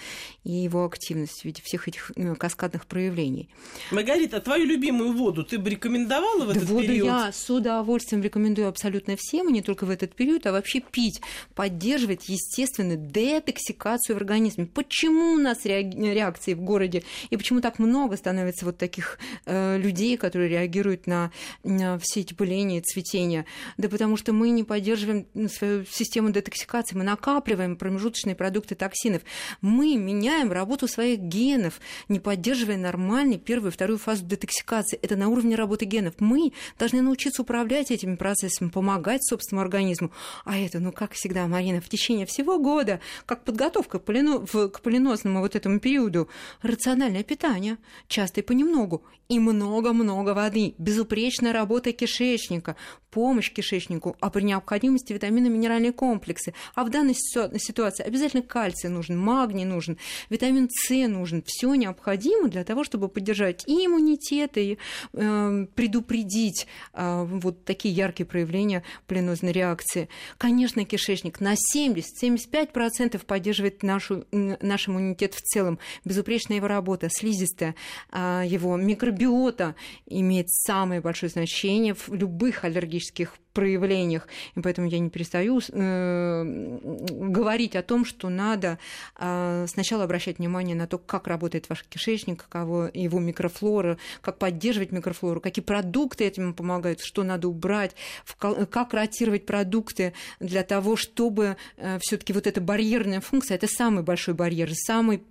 и 0.43 0.51
его 0.51 0.86
активность 0.87 1.41
в 1.41 1.45
виде 1.45 1.61
всех 1.63 1.87
этих 1.87 2.11
э, 2.15 2.35
каскадных 2.35 2.85
проявлений. 2.85 3.49
Маргарита, 3.91 4.41
твою 4.41 4.65
любимую 4.65 5.13
воду 5.13 5.43
ты 5.43 5.57
бы 5.57 5.69
рекомендовала 5.69 6.45
в 6.45 6.47
да 6.47 6.53
этот 6.53 6.69
воду 6.69 6.87
период? 6.87 7.07
я 7.07 7.31
с 7.31 7.49
удовольствием 7.49 8.21
рекомендую 8.21 8.67
абсолютно 8.67 9.15
всем, 9.17 9.49
и 9.49 9.53
не 9.53 9.61
только 9.61 9.85
в 9.85 9.89
этот 9.89 10.15
период, 10.15 10.45
а 10.45 10.51
вообще 10.51 10.79
пить, 10.79 11.21
поддерживать 11.55 12.29
естественную 12.29 12.97
детоксикацию 12.97 14.15
в 14.15 14.17
организме. 14.17 14.65
Почему 14.65 15.33
у 15.33 15.37
нас 15.37 15.65
реакции 15.65 16.53
в 16.53 16.61
городе, 16.61 17.03
и 17.29 17.37
почему 17.37 17.61
так 17.61 17.79
много 17.79 18.17
становится 18.17 18.65
вот 18.65 18.77
таких 18.77 19.19
э, 19.45 19.77
людей, 19.77 20.17
которые 20.17 20.49
реагируют 20.49 21.07
на, 21.07 21.31
на 21.63 21.97
все 21.99 22.21
эти 22.21 22.33
пыления, 22.33 22.81
цветения? 22.81 23.45
Да 23.77 23.89
потому 23.89 24.17
что 24.17 24.33
мы 24.33 24.49
не 24.49 24.63
поддерживаем 24.63 25.27
свою 25.49 25.85
систему 25.85 26.31
детоксикации, 26.31 26.95
мы 26.95 27.03
накапливаем 27.03 27.75
промежуточные 27.75 28.35
продукты 28.35 28.75
токсинов, 28.75 29.21
мы 29.61 29.95
меняем 29.95 30.51
работу 30.51 30.76
своих 30.85 31.19
генов, 31.19 31.47
генов, 31.47 31.79
не 32.09 32.19
поддерживая 32.19 32.77
нормальный 32.77 33.37
первую 33.37 33.71
и 33.71 33.73
вторую 33.73 33.97
фазу 33.97 34.25
детоксикации. 34.25 34.99
Это 35.01 35.15
на 35.15 35.29
уровне 35.29 35.55
работы 35.55 35.85
генов. 35.85 36.15
Мы 36.19 36.53
должны 36.77 37.01
научиться 37.01 37.41
управлять 37.41 37.91
этими 37.91 38.15
процессами, 38.15 38.69
помогать 38.69 39.23
собственному 39.23 39.63
организму. 39.63 40.11
А 40.45 40.57
это, 40.57 40.79
ну, 40.79 40.91
как 40.91 41.13
всегда, 41.13 41.47
Марина, 41.47 41.81
в 41.81 41.89
течение 41.89 42.25
всего 42.25 42.59
года, 42.59 42.99
как 43.25 43.43
подготовка 43.43 43.99
к, 43.99 44.03
полино... 44.03 44.45
к 44.45 44.81
полинозному 44.81 45.39
вот 45.39 45.55
этому 45.55 45.79
периоду, 45.79 46.27
рациональное 46.61 47.23
питание, 47.23 47.77
часто 48.07 48.41
и 48.41 48.43
понемногу, 48.43 49.03
и 49.29 49.39
много-много 49.39 50.33
воды, 50.33 50.73
безупречная 50.77 51.53
работа 51.53 51.91
кишечника, 51.91 52.75
помощь 53.11 53.51
кишечнику, 53.51 54.15
а 54.19 54.29
при 54.29 54.43
необходимости 54.43 55.11
витамины 55.13 55.49
минеральные 55.49 55.91
комплексы. 55.91 56.53
А 56.75 56.83
в 56.83 56.89
данной 56.89 57.15
ситуации 57.15 58.03
обязательно 58.03 58.43
кальций 58.43 58.89
нужен, 58.89 59.17
магний 59.17 59.65
нужен, 59.65 59.97
витамин 60.29 60.66
С 60.71 61.07
нужен, 61.07 61.43
все 61.45 61.73
необходимо 61.75 62.47
для 62.49 62.63
того, 62.63 62.83
чтобы 62.83 63.09
поддержать 63.09 63.63
и 63.67 63.85
иммунитет, 63.85 64.57
и 64.57 64.77
э, 65.13 65.67
предупредить 65.75 66.67
э, 66.93 67.23
вот 67.27 67.65
такие 67.65 67.93
яркие 67.93 68.25
проявления 68.25 68.83
пленозной 69.07 69.51
реакции. 69.51 70.09
Конечно, 70.37 70.85
кишечник 70.85 71.39
на 71.39 71.55
70-75% 71.75 73.23
поддерживает 73.25 73.83
нашу, 73.83 74.25
наш 74.31 74.87
иммунитет 74.87 75.33
в 75.33 75.41
целом. 75.41 75.79
Безупречная 76.05 76.57
его 76.57 76.67
работа, 76.67 77.09
слизистая, 77.09 77.75
э, 78.11 78.43
его 78.45 78.75
микробиота 78.77 79.75
имеет 80.05 80.49
самое 80.49 81.01
большое 81.01 81.29
значение 81.29 81.93
в 81.93 82.09
любых 82.09 82.63
аллергических 82.63 83.33
проявлениях. 83.57 84.27
И 84.55 84.61
поэтому 84.61 84.87
я 84.87 84.99
не 84.99 85.09
перестаю 85.09 85.59
э, 85.59 86.43
говорить 86.43 87.75
о 87.75 87.81
том, 87.81 88.05
что 88.05 88.29
надо 88.29 88.77
э, 89.17 89.65
сначала 89.67 90.03
обращать 90.03 90.37
внимание 90.37 90.75
на 90.75 90.85
то, 90.85 90.99
как 90.99 91.25
работает 91.25 91.67
ваш 91.67 91.83
кишечник, 91.89 92.43
каково 92.43 92.91
его 92.93 93.19
микрофлора, 93.19 93.97
как 94.21 94.37
поддерживать 94.37 94.91
микрофлору, 94.91 95.41
какие 95.41 95.65
продукты 95.65 96.25
этим 96.25 96.53
помогают, 96.53 96.99
что 97.01 97.23
надо 97.23 97.47
убрать, 97.47 97.95
как 98.37 98.93
ротировать 98.93 99.47
продукты 99.47 100.13
для 100.39 100.61
того, 100.61 100.95
чтобы 100.95 101.57
э, 101.77 101.97
все-таки 101.99 102.33
вот 102.33 102.45
эта 102.45 102.61
барьерная 102.61 103.21
функция, 103.21 103.55
это 103.55 103.67
самый 103.67 104.03
большой 104.03 104.35
барьер, 104.35 104.69
самый 104.75 105.23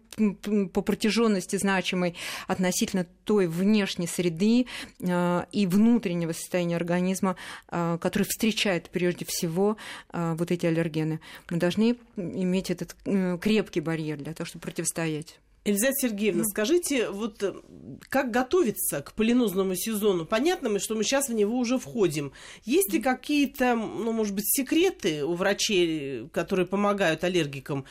по 0.72 0.82
протяженности 0.82 1.56
значимой 1.56 2.14
относительно 2.46 3.06
той 3.24 3.46
внешней 3.46 4.06
среды 4.06 4.66
э, 5.00 5.44
и 5.52 5.66
внутреннего 5.66 6.32
состояния 6.32 6.76
организма, 6.76 7.36
э, 7.70 7.98
который 8.00 8.24
встречает 8.24 8.90
прежде 8.90 9.24
всего 9.26 9.76
э, 10.12 10.34
вот 10.38 10.50
эти 10.50 10.66
аллергены. 10.66 11.20
Мы 11.50 11.58
должны 11.58 11.96
иметь 12.16 12.70
этот 12.70 12.96
крепкий 13.40 13.80
барьер 13.80 14.18
для 14.18 14.32
того, 14.32 14.46
чтобы 14.46 14.62
противостоять. 14.62 15.38
Елизавета 15.66 15.98
Сергеевна, 16.00 16.42
mm. 16.42 16.46
скажите, 16.46 17.10
вот 17.10 17.42
как 18.08 18.30
готовиться 18.30 19.02
к 19.02 19.12
полинозному 19.14 19.74
сезону? 19.74 20.24
Понятно, 20.24 20.78
что 20.78 20.94
мы 20.94 21.02
сейчас 21.02 21.28
в 21.28 21.34
него 21.34 21.58
уже 21.58 21.78
входим. 21.78 22.32
Есть 22.64 22.92
ли 22.92 23.00
какие-то, 23.00 23.74
ну, 23.74 24.12
может 24.12 24.34
быть, 24.34 24.44
секреты 24.46 25.24
у 25.24 25.34
врачей, 25.34 26.28
которые 26.28 26.66
помогают 26.66 27.24
аллергикам, 27.24 27.84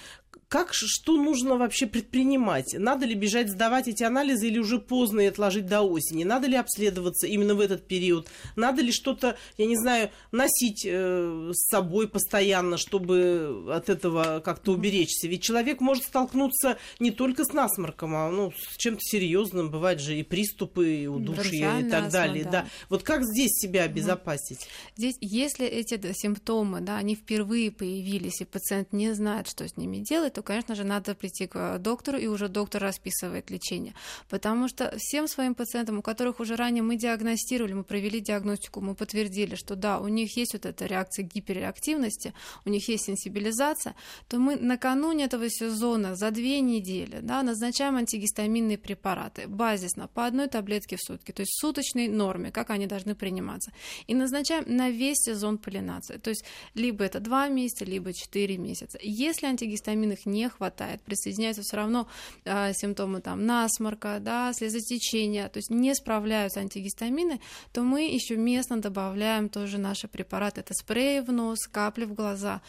как, 0.56 0.70
что 0.72 1.18
нужно 1.18 1.58
вообще 1.58 1.86
предпринимать? 1.86 2.76
Надо 2.78 3.06
ли 3.06 3.14
бежать 3.14 3.50
сдавать 3.50 3.90
эти 3.90 4.04
анализы 4.04 4.48
или 4.48 4.58
уже 4.58 4.80
поздно 4.80 5.20
и 5.20 5.26
отложить 5.26 5.66
до 5.66 5.82
осени? 5.82 6.24
Надо 6.24 6.48
ли 6.48 6.56
обследоваться 6.56 7.28
именно 7.28 7.56
в 7.56 7.60
этот 7.60 7.86
период? 7.86 8.30
Надо 8.56 8.82
ли 8.82 8.94
что-то, 8.94 9.36
я 9.58 9.66
не 9.66 9.76
знаю, 9.76 10.12
носить 10.32 10.86
э, 10.86 11.52
с 11.54 11.68
собой 11.68 12.08
постоянно, 12.08 12.78
чтобы 12.78 13.66
от 13.70 13.90
этого 13.90 14.40
как-то 14.40 14.72
уберечься? 14.72 15.28
Ведь 15.28 15.44
человек 15.44 15.82
может 15.82 16.06
столкнуться 16.06 16.78
не 17.00 17.12
только 17.12 17.44
с 17.44 17.52
насморком, 17.52 18.16
а 18.16 18.32
ну, 18.32 18.54
с 18.54 18.78
чем-то 18.78 19.02
серьезным. 19.02 19.70
Бывают 19.70 20.00
же 20.00 20.18
и 20.18 20.24
приступы, 20.24 21.04
и 21.04 21.08
удушья, 21.08 21.80
и 21.80 21.90
так 21.90 22.10
далее. 22.10 22.46
Да. 22.46 22.52
да. 22.52 22.66
Вот 22.88 23.04
как 23.04 23.26
здесь 23.26 23.52
себя 23.52 23.84
обезопасить? 23.84 24.70
Здесь, 24.96 25.18
если 25.20 25.66
эти 25.68 26.00
симптомы, 26.14 26.80
да, 26.80 26.96
они 26.96 27.16
впервые 27.16 27.72
появились, 27.72 28.40
и 28.40 28.46
пациент 28.46 28.94
не 28.94 29.14
знает, 29.14 29.50
что 29.50 29.68
с 29.68 29.76
ними 29.76 29.98
делать, 29.98 30.32
то, 30.32 30.45
конечно 30.46 30.76
же, 30.76 30.84
надо 30.84 31.14
прийти 31.16 31.48
к 31.48 31.78
доктору, 31.80 32.18
и 32.18 32.28
уже 32.28 32.48
доктор 32.48 32.82
расписывает 32.82 33.52
лечение. 33.52 33.94
Потому 34.30 34.70
что 34.70 34.94
всем 34.98 35.28
своим 35.28 35.56
пациентам, 35.56 36.00
у 36.00 36.02
которых 36.02 36.40
уже 36.40 36.56
ранее 36.56 36.84
мы 36.84 36.96
диагностировали, 36.96 37.74
мы 37.74 37.84
провели 37.84 38.22
диагностику, 38.22 38.80
мы 38.80 38.96
подтвердили, 38.96 39.56
что 39.56 39.76
да, 39.76 40.00
у 40.00 40.08
них 40.08 40.38
есть 40.38 40.54
вот 40.54 40.66
эта 40.66 40.86
реакция 40.86 41.24
гиперреактивности, 41.24 42.34
у 42.66 42.70
них 42.70 42.88
есть 42.88 43.06
сенсибилизация, 43.06 43.96
то 44.30 44.40
мы 44.40 44.56
накануне 44.56 45.26
этого 45.26 45.50
сезона 45.50 46.16
за 46.16 46.32
две 46.32 46.62
недели 46.62 47.26
да, 47.26 47.44
назначаем 47.44 47.98
антигистаминные 47.98 48.78
препараты 48.78 49.48
базисно 49.48 50.08
по 50.08 50.26
одной 50.26 50.48
таблетке 50.48 50.96
в 50.96 51.02
сутки, 51.02 51.32
то 51.32 51.42
есть 51.42 51.52
в 51.52 51.60
суточной 51.60 52.08
норме, 52.08 52.52
как 52.52 52.70
они 52.70 52.86
должны 52.88 53.16
приниматься. 53.16 53.72
И 54.08 54.16
назначаем 54.16 54.64
на 54.68 54.90
весь 54.90 55.18
сезон 55.18 55.58
полинации. 55.58 56.18
То 56.18 56.30
есть 56.30 56.46
либо 56.74 57.04
это 57.04 57.20
два 57.20 57.48
месяца, 57.48 57.86
либо 57.86 58.14
четыре 58.14 58.58
месяца. 58.58 59.00
Если 59.02 59.48
антигистаминных 59.48 60.25
их 60.26 60.34
не 60.34 60.50
хватает, 60.50 61.02
присоединяются 61.02 61.62
все 61.64 61.78
равно 61.78 62.08
э, 62.44 62.74
симптомы 62.74 63.22
там 63.22 63.46
насморка, 63.46 64.20
да, 64.20 64.54
слезотечения, 64.54 65.50
то 65.50 65.58
есть 65.58 65.70
не 65.70 65.94
справляются 65.96 66.60
антигистамины, 66.60 67.40
то 67.72 67.82
мы 67.82 68.04
еще 68.04 68.38
местно 68.38 68.82
добавляем 68.82 69.50
тоже 69.50 69.78
наши 69.78 70.08
препараты. 70.08 70.62
Это 70.62 70.74
спреи 70.74 71.20
в 71.20 71.32
нос, 71.32 71.60
капли 71.72 72.06
в 72.06 72.14
глаза. 72.14 72.62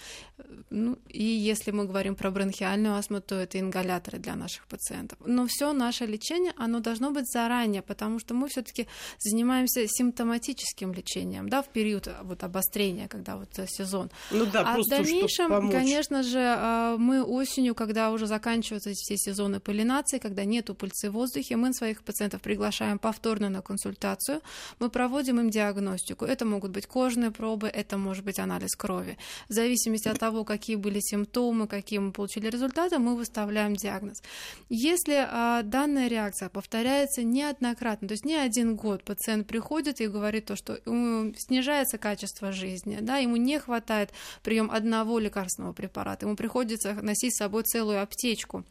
Ну, 0.70 0.98
и 1.08 1.24
если 1.24 1.70
мы 1.70 1.84
говорим 1.86 2.14
про 2.14 2.30
бронхиальную 2.30 2.96
астму, 2.96 3.20
то 3.20 3.34
это 3.34 3.58
ингаляторы 3.58 4.18
для 4.18 4.36
наших 4.36 4.66
пациентов. 4.66 5.18
Но 5.24 5.46
все 5.48 5.72
наше 5.72 6.06
лечение, 6.06 6.52
оно 6.56 6.80
должно 6.80 7.10
быть 7.10 7.26
заранее, 7.30 7.82
потому 7.82 8.18
что 8.18 8.34
мы 8.34 8.48
все-таки 8.48 8.86
занимаемся 9.18 9.86
симптоматическим 9.86 10.92
лечением, 10.92 11.48
да, 11.48 11.62
в 11.62 11.68
период 11.68 12.08
вот 12.22 12.44
обострения, 12.44 13.08
когда 13.08 13.36
вот 13.36 13.48
сезон. 13.68 14.10
Ну 14.30 14.46
да, 14.46 14.60
а 14.60 14.74
просто 14.74 14.96
в 14.96 14.98
дальнейшем, 14.98 15.70
конечно 15.70 16.22
же, 16.22 16.40
а, 16.40 16.96
мы 16.98 17.22
осенью, 17.22 17.45
когда 17.74 18.10
уже 18.10 18.26
заканчиваются 18.26 18.90
все 18.94 19.16
сезоны 19.16 19.60
полинации, 19.60 20.18
когда 20.18 20.44
нету 20.44 20.74
пыльцы 20.74 21.10
в 21.10 21.14
воздухе, 21.14 21.56
мы 21.56 21.72
своих 21.72 22.02
пациентов 22.02 22.40
приглашаем 22.42 22.98
повторно 22.98 23.48
на 23.48 23.62
консультацию, 23.62 24.40
мы 24.78 24.90
проводим 24.90 25.40
им 25.40 25.50
диагностику. 25.50 26.24
Это 26.24 26.44
могут 26.44 26.70
быть 26.70 26.86
кожные 26.86 27.30
пробы, 27.30 27.68
это 27.68 27.98
может 27.98 28.24
быть 28.24 28.38
анализ 28.38 28.74
крови. 28.76 29.16
В 29.48 29.52
зависимости 29.52 30.08
от 30.08 30.18
того, 30.18 30.44
какие 30.44 30.76
были 30.76 31.00
симптомы, 31.00 31.66
какие 31.66 31.98
мы 31.98 32.12
получили 32.12 32.48
результаты, 32.48 32.98
мы 32.98 33.16
выставляем 33.16 33.76
диагноз. 33.76 34.22
Если 34.68 35.14
а, 35.14 35.62
данная 35.62 36.08
реакция 36.08 36.48
повторяется 36.48 37.22
неоднократно, 37.22 38.08
то 38.08 38.12
есть 38.12 38.24
не 38.24 38.34
один 38.34 38.76
год 38.76 39.04
пациент 39.04 39.46
приходит 39.46 40.00
и 40.00 40.06
говорит 40.08 40.46
то, 40.46 40.56
что 40.56 40.78
снижается 41.36 41.98
качество 41.98 42.52
жизни, 42.52 42.98
да, 43.00 43.18
ему 43.18 43.36
не 43.36 43.58
хватает 43.58 44.10
прием 44.42 44.70
одного 44.70 45.18
лекарственного 45.18 45.72
препарата, 45.72 46.26
ему 46.26 46.36
приходится 46.36 46.94
носить 46.94 47.35
с 47.36 47.38
собой 47.38 47.62
целую 47.64 48.02
аптечку 48.02 48.64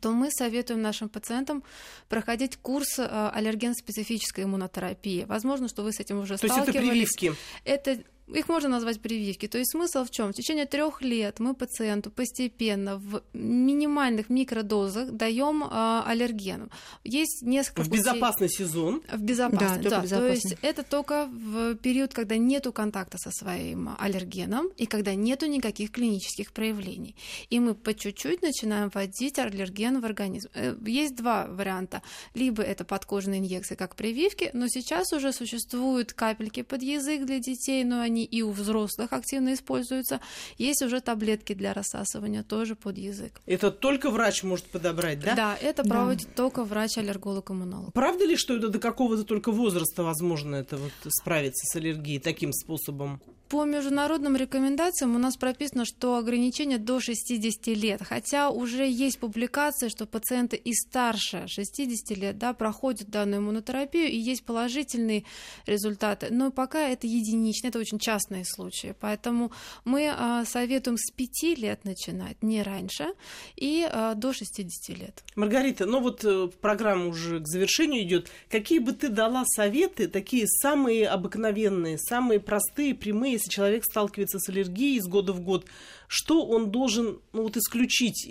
то 0.00 0.12
мы 0.12 0.30
советуем 0.30 0.82
нашим 0.82 1.08
пациентам 1.08 1.64
проходить 2.08 2.56
курс 2.56 2.98
э, 2.98 3.30
аллерген-специфической 3.34 4.44
иммунотерапии. 4.44 5.24
Возможно, 5.24 5.66
что 5.68 5.82
вы 5.82 5.92
с 5.92 5.98
этим 5.98 6.20
уже 6.20 6.38
то 6.38 6.46
сталкивались. 6.46 6.66
Есть 6.66 6.78
это 6.78 6.88
прививки? 6.88 7.34
Это 7.64 7.98
их 8.34 8.48
можно 8.48 8.68
назвать 8.68 9.00
прививки. 9.00 9.46
То 9.48 9.58
есть 9.58 9.72
смысл 9.72 10.04
в 10.04 10.10
чем? 10.10 10.32
В 10.32 10.34
течение 10.34 10.66
трех 10.66 11.02
лет 11.02 11.40
мы 11.40 11.54
пациенту 11.54 12.10
постепенно 12.10 12.96
в 12.96 13.22
минимальных 13.32 14.30
микродозах 14.30 15.10
даем 15.10 15.64
э, 15.64 16.02
аллерген. 16.06 16.70
Есть 17.04 17.42
несколько 17.42 17.82
в 17.82 17.88
путей... 17.88 18.00
безопасный 18.00 18.48
сезон. 18.48 19.02
В 19.12 19.20
безопасный, 19.20 19.82
да. 19.82 19.90
да. 19.90 20.02
Безопасный. 20.02 20.18
То 20.18 20.28
есть 20.28 20.56
это 20.62 20.82
только 20.82 21.26
в 21.26 21.74
период, 21.76 22.12
когда 22.12 22.36
нету 22.36 22.72
контакта 22.72 23.18
со 23.18 23.30
своим 23.30 23.90
аллергеном 23.98 24.68
и 24.76 24.86
когда 24.86 25.14
нету 25.14 25.46
никаких 25.46 25.90
клинических 25.90 26.52
проявлений. 26.52 27.16
И 27.50 27.60
мы 27.60 27.74
по 27.74 27.94
чуть-чуть 27.94 28.42
начинаем 28.42 28.90
вводить 28.90 29.38
аллерген 29.38 30.00
в 30.00 30.04
организм. 30.04 30.48
Э, 30.54 30.76
есть 30.86 31.16
два 31.16 31.46
варианта. 31.46 32.02
Либо 32.34 32.62
это 32.62 32.84
подкожные 32.84 33.40
инъекции, 33.40 33.74
как 33.74 33.96
прививки, 33.96 34.50
но 34.52 34.68
сейчас 34.68 35.12
уже 35.12 35.32
существуют 35.32 36.12
капельки 36.12 36.62
под 36.62 36.82
язык 36.82 37.24
для 37.24 37.38
детей, 37.38 37.84
но 37.84 38.00
они 38.00 38.19
они 38.20 38.24
и 38.24 38.42
у 38.42 38.50
взрослых 38.50 39.12
активно 39.12 39.54
используются. 39.54 40.20
Есть 40.58 40.82
уже 40.82 41.00
таблетки 41.00 41.54
для 41.54 41.72
рассасывания 41.72 42.42
тоже 42.42 42.74
под 42.74 42.98
язык. 42.98 43.40
Это 43.46 43.70
только 43.70 44.10
врач 44.10 44.42
может 44.42 44.66
подобрать, 44.66 45.20
да? 45.20 45.34
Да, 45.34 45.56
это 45.60 45.82
да. 45.82 45.88
проводит 45.88 46.34
только 46.34 46.64
врач-аллерголог-иммунолог. 46.64 47.92
Правда 47.92 48.24
ли, 48.24 48.36
что 48.36 48.56
это 48.56 48.68
до 48.68 48.78
какого-то 48.78 49.24
только 49.24 49.52
возраста 49.52 50.02
возможно 50.02 50.56
это 50.56 50.76
вот 50.76 50.92
справиться 51.08 51.66
с 51.66 51.76
аллергией 51.76 52.20
таким 52.20 52.52
способом? 52.52 53.20
По 53.50 53.64
международным 53.64 54.36
рекомендациям 54.36 55.16
у 55.16 55.18
нас 55.18 55.36
прописано, 55.36 55.84
что 55.84 56.14
ограничение 56.14 56.78
до 56.78 57.00
60 57.00 57.66
лет, 57.76 58.00
хотя 58.00 58.48
уже 58.48 58.88
есть 58.88 59.18
публикации, 59.18 59.88
что 59.88 60.06
пациенты 60.06 60.54
и 60.54 60.72
старше 60.72 61.48
60 61.48 62.16
лет 62.16 62.38
да, 62.38 62.52
проходят 62.52 63.10
данную 63.10 63.40
иммунотерапию, 63.40 64.08
и 64.08 64.16
есть 64.16 64.44
положительные 64.44 65.24
результаты, 65.66 66.28
но 66.30 66.52
пока 66.52 66.90
это 66.90 67.08
единично, 67.08 67.66
это 67.66 67.80
очень 67.80 67.98
частные 67.98 68.44
случаи, 68.44 68.94
поэтому 69.00 69.50
мы 69.84 70.14
а, 70.16 70.44
советуем 70.44 70.96
с 70.96 71.10
5 71.10 71.58
лет 71.58 71.84
начинать, 71.84 72.40
не 72.44 72.62
раньше, 72.62 73.14
и 73.56 73.84
а, 73.90 74.14
до 74.14 74.32
60 74.32 74.96
лет. 74.96 75.24
Маргарита, 75.34 75.86
ну 75.86 75.98
вот 75.98 76.24
э, 76.24 76.48
программа 76.60 77.08
уже 77.08 77.40
к 77.40 77.48
завершению 77.48 78.04
идет. 78.04 78.30
Какие 78.48 78.78
бы 78.78 78.92
ты 78.92 79.08
дала 79.08 79.44
советы, 79.44 80.06
такие 80.06 80.46
самые 80.46 81.08
обыкновенные, 81.08 81.98
самые 81.98 82.38
простые, 82.38 82.94
прямые, 82.94 83.39
если 83.40 83.50
человек 83.50 83.84
сталкивается 83.84 84.38
с 84.38 84.48
аллергией 84.48 84.98
из 84.98 85.06
года 85.06 85.32
в 85.32 85.40
год, 85.40 85.66
что 86.06 86.46
он 86.46 86.70
должен 86.70 87.20
ну, 87.32 87.42
вот, 87.42 87.56
исключить, 87.56 88.26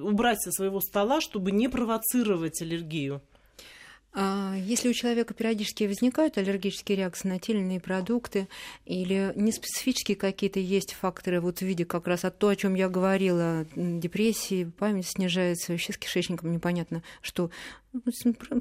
убрать 0.00 0.40
со 0.40 0.52
своего 0.52 0.80
стола, 0.80 1.20
чтобы 1.20 1.52
не 1.52 1.68
провоцировать 1.68 2.62
аллергию? 2.62 3.22
А, 4.14 4.54
если 4.58 4.90
у 4.90 4.92
человека 4.92 5.32
периодически 5.32 5.84
возникают 5.84 6.36
аллергические 6.36 6.98
реакции 6.98 7.28
на 7.28 7.38
те 7.38 7.52
или 7.52 7.60
иные 7.60 7.80
продукты 7.80 8.46
или 8.84 9.32
неспецифические 9.36 10.18
какие-то 10.18 10.60
есть 10.60 10.92
факторы 10.92 11.40
вот 11.40 11.58
в 11.58 11.62
виде 11.62 11.86
как 11.86 12.06
раз 12.06 12.26
от 12.26 12.38
то, 12.38 12.48
о 12.48 12.56
чем 12.56 12.74
я 12.74 12.90
говорила, 12.90 13.66
депрессии, 13.74 14.64
память 14.64 15.06
снижается, 15.06 15.72
вообще 15.72 15.94
с 15.94 15.96
кишечником 15.96 16.52
непонятно, 16.52 17.02
что 17.22 17.50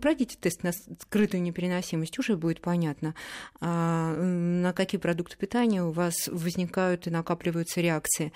пройдите 0.02 0.38
тест 0.40 0.64
на 0.64 0.72
скрытую 0.74 1.42
непереносимость, 1.42 2.20
уже 2.20 2.36
будет 2.36 2.62
понятно, 2.62 3.16
а, 3.60 4.16
на 4.16 4.74
какие 4.74 5.00
продукты 5.00 5.38
питания 5.38 5.84
у 5.84 5.92
вас 5.92 6.28
возникают 6.28 7.08
и 7.08 7.10
накапливаются 7.10 7.82
реакции. 7.82 8.34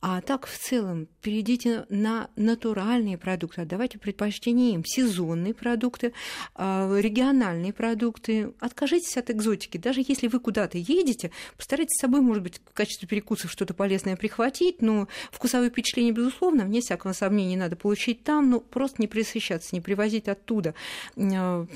А 0.00 0.20
так, 0.20 0.46
в 0.46 0.58
целом, 0.58 1.06
перейдите 1.20 1.86
на 1.88 2.28
натуральные 2.34 3.18
продукты, 3.18 3.60
отдавайте 3.60 4.00
предпочтение 4.00 4.74
им, 4.74 4.84
сезонные 4.84 5.54
продукты, 5.54 6.12
а, 6.56 6.92
региональные 6.98 7.72
продукты. 7.72 8.52
Откажитесь 8.58 9.16
от 9.16 9.30
экзотики. 9.30 9.78
Даже 9.78 10.02
если 10.06 10.26
вы 10.26 10.40
куда-то 10.40 10.76
едете, 10.76 11.30
постарайтесь 11.56 11.98
с 11.98 12.00
собой, 12.00 12.20
может 12.20 12.42
быть, 12.42 12.60
в 12.68 12.74
качестве 12.74 13.06
перекусов 13.06 13.52
что-то 13.52 13.74
полезное 13.74 14.16
прихватить, 14.16 14.82
но 14.82 15.06
вкусовые 15.30 15.70
впечатления, 15.70 16.10
безусловно, 16.10 16.64
вне 16.64 16.80
всякого 16.80 17.12
сомнения, 17.12 17.56
надо 17.56 17.76
получить 17.76 18.24
там, 18.24 18.50
но 18.50 18.58
просто 18.58 19.00
не 19.00 19.06
присыщаться, 19.06 19.68
не 19.72 19.80
привозить 19.80 20.26
оттуда 20.32 20.74
э, 21.16 21.66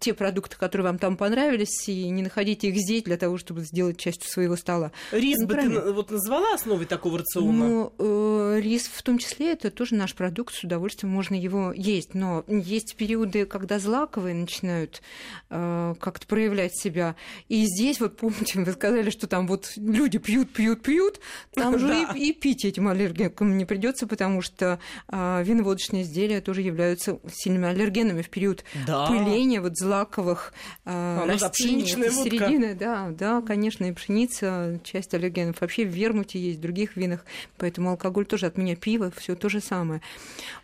те 0.00 0.14
продукты, 0.14 0.56
которые 0.56 0.86
вам 0.86 0.98
там 0.98 1.16
понравились, 1.16 1.88
и 1.88 2.08
не 2.10 2.22
находите 2.22 2.68
их 2.68 2.76
здесь 2.76 3.02
для 3.02 3.16
того, 3.16 3.38
чтобы 3.38 3.60
сделать 3.62 3.98
частью 3.98 4.30
своего 4.30 4.56
стола. 4.56 4.92
Рис 5.12 5.44
бы 5.44 5.54
ты 5.54 5.92
вот 5.92 6.10
назвала 6.10 6.54
основой 6.54 6.86
такого 6.86 7.18
рациона? 7.18 7.52
Ну, 7.52 7.92
э, 7.98 8.60
рис 8.60 8.90
в 8.92 9.02
том 9.02 9.18
числе, 9.18 9.52
это 9.52 9.70
тоже 9.70 9.94
наш 9.94 10.14
продукт, 10.14 10.54
с 10.54 10.64
удовольствием 10.64 11.12
можно 11.12 11.34
его 11.34 11.72
есть, 11.72 12.14
но 12.14 12.44
есть 12.48 12.96
периоды, 12.96 13.46
когда 13.46 13.78
злаковые 13.78 14.34
начинают 14.34 15.02
э, 15.50 15.94
как-то 16.00 16.26
проявлять 16.26 16.76
себя, 16.76 17.16
и 17.48 17.64
здесь 17.66 18.00
вот, 18.00 18.16
помните, 18.16 18.60
вы 18.60 18.72
сказали, 18.72 19.10
что 19.10 19.26
там 19.26 19.46
вот 19.46 19.72
люди 19.76 20.18
пьют, 20.18 20.52
пьют, 20.52 20.82
пьют, 20.82 21.20
там 21.54 21.78
же 21.84 22.06
и, 22.14 22.30
и 22.30 22.32
пить 22.32 22.64
этим 22.64 22.88
аллергикам 22.88 23.56
не 23.56 23.64
придется, 23.64 24.06
потому 24.06 24.42
что 24.42 24.78
э, 25.08 25.42
виноводочные 25.44 26.02
изделия 26.02 26.40
тоже 26.40 26.62
являются 26.62 27.18
сильными 27.32 27.68
аллергенами 27.74 28.22
в 28.22 28.30
период 28.30 28.64
да. 28.86 29.06
пыления 29.06 29.60
вот 29.60 29.76
злаковых 29.76 30.52
а, 30.84 31.26
растений. 31.26 31.86
середины, 31.86 32.74
да, 32.74 33.10
да, 33.10 33.42
конечно, 33.42 33.84
и 33.84 33.92
пшеница, 33.92 34.80
часть 34.84 35.14
аллергенов. 35.14 35.60
Вообще 35.60 35.84
в 35.84 35.90
вермуте 35.90 36.38
есть, 36.38 36.58
в 36.58 36.62
других 36.62 36.96
винах, 36.96 37.24
поэтому 37.58 37.90
алкоголь 37.90 38.26
тоже 38.26 38.46
от 38.46 38.56
меня 38.56 38.76
пиво, 38.76 39.12
все 39.16 39.34
то 39.34 39.48
же 39.48 39.60
самое. 39.60 40.00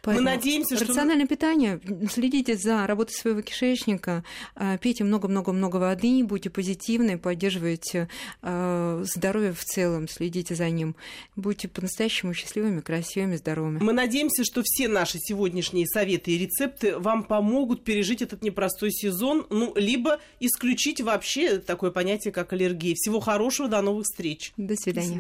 Поэтому 0.02 0.28
Мы 0.28 0.36
надеемся, 0.36 0.76
что... 0.76 0.86
Рациональное 0.86 1.26
питание, 1.26 1.80
следите 2.11 2.56
за 2.56 2.86
работой 2.86 3.12
своего 3.12 3.42
кишечника, 3.42 4.24
э, 4.56 4.78
пейте 4.78 5.04
много-много-много 5.04 5.76
воды, 5.76 6.22
будьте 6.24 6.50
позитивны, 6.50 7.18
поддерживайте 7.18 8.08
э, 8.42 9.04
здоровье 9.04 9.52
в 9.52 9.64
целом, 9.64 10.08
следите 10.08 10.54
за 10.54 10.68
ним. 10.70 10.96
Будьте 11.36 11.68
по-настоящему 11.68 12.34
счастливыми, 12.34 12.80
красивыми, 12.80 13.36
здоровыми. 13.36 13.82
Мы 13.82 13.92
надеемся, 13.92 14.44
что 14.44 14.62
все 14.64 14.88
наши 14.88 15.18
сегодняшние 15.18 15.86
советы 15.86 16.32
и 16.32 16.38
рецепты 16.38 16.98
вам 17.01 17.24
помогут 17.24 17.84
пережить 17.84 18.22
этот 18.22 18.42
непростой 18.42 18.92
сезон, 18.92 19.46
ну, 19.51 19.72
либо 19.74 20.20
исключить 20.38 21.01
вообще 21.01 21.59
такое 21.59 21.90
понятие, 21.90 22.32
как 22.32 22.53
аллергия. 22.53 22.94
Всего 22.94 23.20
хорошего, 23.20 23.68
до 23.68 23.80
новых 23.82 24.05
встреч. 24.05 24.53
До 24.57 24.74
свидания. 24.76 24.76
До 24.76 24.76
свидания. 24.76 25.18